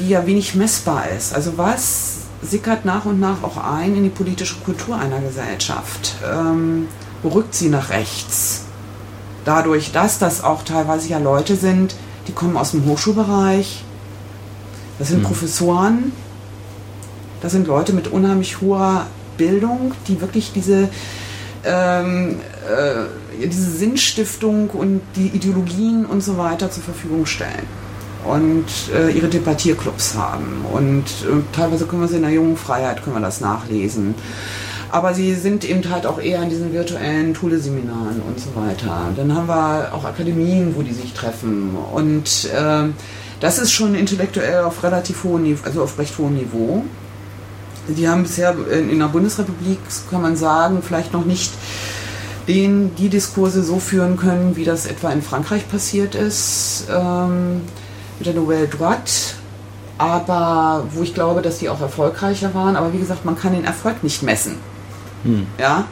[0.00, 1.32] die ja wenig messbar ist.
[1.32, 6.14] Also was sickert nach und nach auch ein in die politische Kultur einer Gesellschaft.
[6.24, 6.88] Ähm,
[7.24, 8.64] rückt sie nach rechts.
[9.44, 11.94] Dadurch, dass das auch teilweise ja Leute sind,
[12.28, 13.84] die kommen aus dem Hochschulbereich,
[14.98, 15.26] das sind mhm.
[15.26, 16.12] Professoren,
[17.42, 20.88] das sind Leute mit unheimlich hoher Bildung, die wirklich diese,
[21.64, 27.83] ähm, äh, diese Sinnstiftung und die Ideologien und so weiter zur Verfügung stellen
[28.24, 30.64] und äh, ihre Debattierclubs haben.
[30.72, 34.14] Und äh, teilweise können wir sie in der jungen Freiheit können wir das nachlesen.
[34.90, 39.08] Aber sie sind eben halt auch eher in diesen virtuellen Thule-Seminaren und so weiter.
[39.16, 41.76] Dann haben wir auch Akademien, wo die sich treffen.
[41.92, 42.90] Und äh,
[43.40, 46.84] das ist schon intellektuell auf relativ hohem Niveau, also auf recht hohem Niveau.
[47.88, 49.78] Die haben bisher in, der Bundesrepublik,
[50.10, 51.52] kann man sagen, vielleicht noch nicht
[52.48, 56.86] den, die Diskurse so führen können, wie das etwa in Frankreich passiert ist.
[56.90, 57.62] Ähm,
[58.24, 59.34] mit der Nouvelle Droite,
[59.98, 62.76] aber wo ich glaube, dass die auch erfolgreicher waren.
[62.76, 64.56] Aber wie gesagt, man kann den Erfolg nicht messen.
[65.24, 65.46] Hm.
[65.58, 65.84] Ja.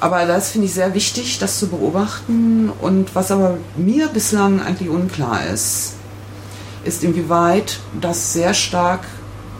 [0.00, 2.70] Aber das finde ich sehr wichtig, das zu beobachten.
[2.80, 5.94] Und was aber mir bislang eigentlich unklar ist,
[6.84, 9.00] ist inwieweit das sehr stark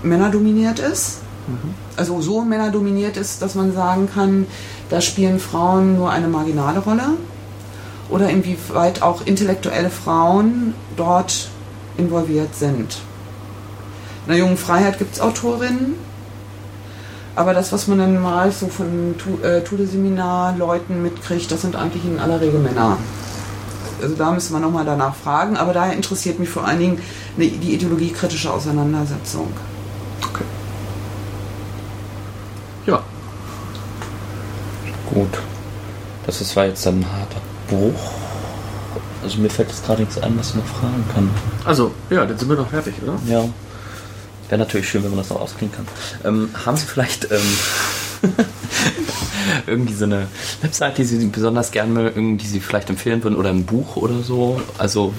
[0.03, 1.19] männerdominiert ist.
[1.47, 1.75] Mhm.
[1.97, 4.47] Also so männerdominiert ist, dass man sagen kann,
[4.91, 7.11] da spielen Frauen nur eine marginale Rolle
[8.13, 11.49] oder inwieweit auch intellektuelle Frauen dort
[11.97, 12.99] involviert sind.
[14.27, 15.95] In der jungen Freiheit gibt es Autorinnen,
[17.35, 22.41] aber das, was man dann mal so von Tude-Seminar-Leuten mitkriegt, das sind eigentlich in aller
[22.41, 22.99] Regel Männer.
[24.03, 27.03] Also da müssen wir nochmal danach fragen, aber daher interessiert mich vor allen Dingen
[27.39, 29.49] die ideologiekritische Auseinandersetzung.
[30.29, 30.45] Okay.
[32.87, 33.03] Ja.
[35.07, 35.39] Gut.
[36.27, 37.41] Das ist, war jetzt ein harter
[37.73, 38.01] Bruch.
[39.23, 41.31] also mir fällt jetzt gerade nichts ein, was ich noch fragen kann.
[41.65, 43.19] Also, ja, dann sind wir doch fertig, oder?
[43.27, 43.45] Ja.
[44.49, 45.87] Wäre natürlich schön, wenn man das noch auskriegen kann.
[46.25, 47.41] Ähm, haben Sie vielleicht ähm,
[49.67, 50.27] irgendwie so eine
[50.61, 54.21] Website, die Sie besonders gerne mögen, die Sie vielleicht empfehlen würden oder ein Buch oder
[54.21, 54.61] so?
[54.77, 55.15] Also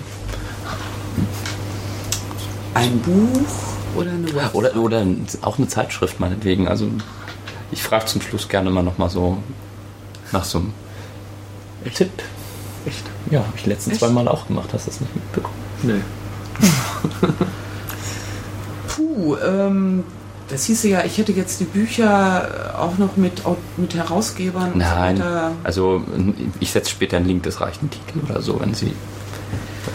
[2.76, 3.41] Ein Buch
[3.95, 4.54] oder eine Website?
[4.54, 5.06] oder oder
[5.41, 6.68] auch eine Zeitschrift meinetwegen.
[6.68, 6.89] Also
[7.72, 9.38] ich frage zum Schluss gerne immer noch mal so
[10.32, 10.74] nach so einem
[11.93, 12.12] Tipp.
[12.86, 13.04] Echt?
[13.32, 14.00] Ja, habe ich die letzten Echt?
[14.00, 14.70] zwei Mal auch gemacht.
[14.74, 15.56] Hast du das nicht mitbekommen?
[15.84, 16.02] Nee.
[18.88, 20.04] Puh, ähm,
[20.50, 23.42] das hieße ja, ich hätte jetzt die Bücher auch noch mit,
[23.78, 25.52] mit Herausgebern Nein, und so weiter.
[25.64, 26.04] also
[26.60, 28.94] ich setze später einen Link, das reicht ein Titel oder so, wenn Sie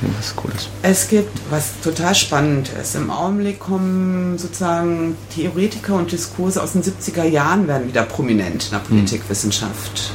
[0.03, 0.69] irgendwas Cooles.
[0.83, 6.83] Es gibt, was total spannend ist, im Augenblick kommen sozusagen Theoretiker und Diskurse aus den
[6.83, 10.13] 70er Jahren werden wieder prominent in der Politikwissenschaft.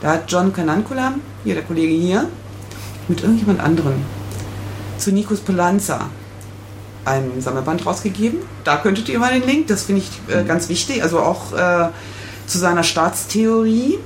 [0.00, 2.28] Da hat John Canancula, hier der Kollege hier,
[3.08, 3.94] mit irgendjemand anderem,
[4.98, 6.08] zu Nikos Polanza
[7.04, 8.40] ein Sammelband rausgegeben.
[8.64, 11.88] Da könntet ihr mal den Link, das finde ich äh, ganz wichtig, also auch äh,
[12.46, 13.98] zu seiner Staatstheorie.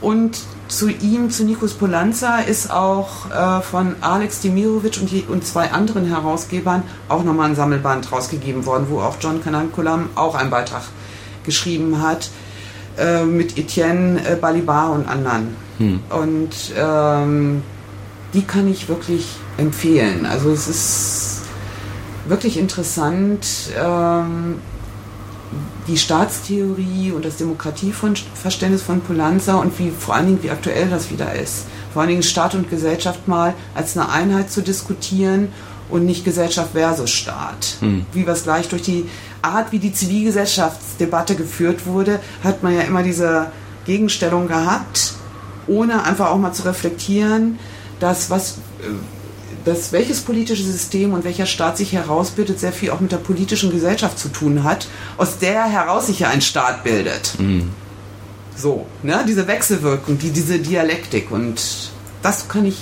[0.00, 5.44] Und zu ihm, zu Nikos Polanza, ist auch äh, von Alex Demirovic und, die, und
[5.44, 10.50] zwei anderen Herausgebern auch nochmal ein Sammelband rausgegeben worden, wo auch John Cananculam auch einen
[10.50, 10.82] Beitrag
[11.44, 12.30] geschrieben hat
[12.98, 15.56] äh, mit Etienne äh, Balibar und anderen.
[16.10, 17.62] Und ähm,
[18.34, 19.26] die kann ich wirklich
[19.56, 20.26] empfehlen.
[20.26, 21.42] Also es ist
[22.26, 24.56] wirklich interessant, ähm,
[25.86, 31.10] die Staatstheorie und das Demokratieverständnis von Polanza und wie vor allen Dingen wie aktuell das
[31.10, 31.66] wieder ist.
[31.92, 35.48] Vor allen Dingen Staat und Gesellschaft mal als eine Einheit zu diskutieren
[35.88, 37.78] und nicht Gesellschaft versus Staat.
[38.12, 39.06] Wie wir es gleich durch die
[39.42, 43.50] Art, wie die Zivilgesellschaftsdebatte geführt wurde, hat man ja immer diese
[43.86, 45.14] Gegenstellung gehabt,
[45.66, 47.58] ohne einfach auch mal zu reflektieren,
[47.98, 48.90] dass was äh,
[49.64, 53.70] dass welches politische System und welcher Staat sich herausbildet, sehr viel auch mit der politischen
[53.70, 54.86] Gesellschaft zu tun hat,
[55.18, 57.34] aus der heraus sich ja ein Staat bildet.
[58.56, 59.22] So, ne?
[59.28, 61.90] diese Wechselwirkung, die, diese Dialektik und
[62.22, 62.78] das kann ich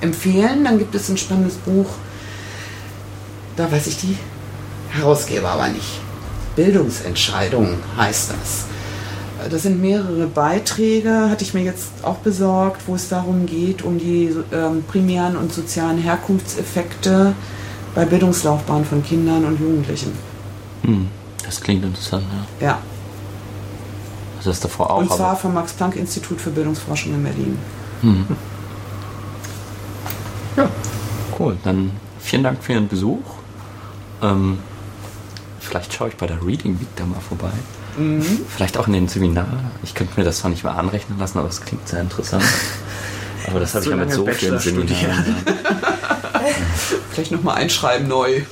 [0.00, 0.64] empfehlen.
[0.64, 1.86] Dann gibt es ein spannendes Buch,
[3.56, 4.16] da weiß ich die
[4.90, 6.00] Herausgeber aber nicht.
[6.54, 8.75] Bildungsentscheidung heißt das.
[9.50, 13.98] Das sind mehrere Beiträge, hatte ich mir jetzt auch besorgt, wo es darum geht, um
[13.98, 17.34] die ähm, primären und sozialen Herkunftseffekte
[17.94, 20.12] bei Bildungslaufbahn von Kindern und Jugendlichen.
[20.82, 21.08] Hm,
[21.44, 22.24] das klingt interessant,
[22.60, 22.66] ja.
[22.66, 22.78] Ja,
[24.38, 27.58] Also das davor auch, und zwar aber vom Max-Planck-Institut für Bildungsforschung in Berlin.
[31.38, 31.56] cool.
[31.64, 31.90] Dann
[32.20, 33.20] vielen Dank für Ihren Besuch.
[34.22, 34.58] Ähm,
[35.60, 37.52] vielleicht schaue ich bei der Reading Week da mal vorbei.
[38.54, 39.46] Vielleicht auch in den Seminar.
[39.82, 42.44] Ich könnte mir das zwar nicht mal anrechnen lassen, aber es klingt sehr interessant.
[43.48, 45.36] Aber das habe So ich ja mit so vielen Seminaren.
[47.12, 48.42] Vielleicht nochmal einschreiben neu.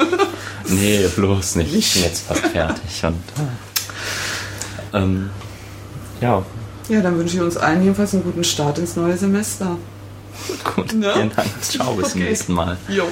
[0.67, 1.75] Nee, bloß nicht.
[1.75, 3.05] Ich bin jetzt fast fertig.
[3.05, 3.23] Und,
[4.95, 5.29] ähm,
[6.23, 6.43] ja,
[6.89, 9.77] Ja, dann wünsche ich uns allen jedenfalls einen guten Start ins neue Semester.
[10.75, 10.95] gut.
[10.95, 11.13] Ne?
[11.13, 11.49] Vielen Dank.
[11.61, 12.31] Ciao, bis zum Okay.
[12.31, 12.79] nächsten Mal.
[12.89, 13.05] Jo.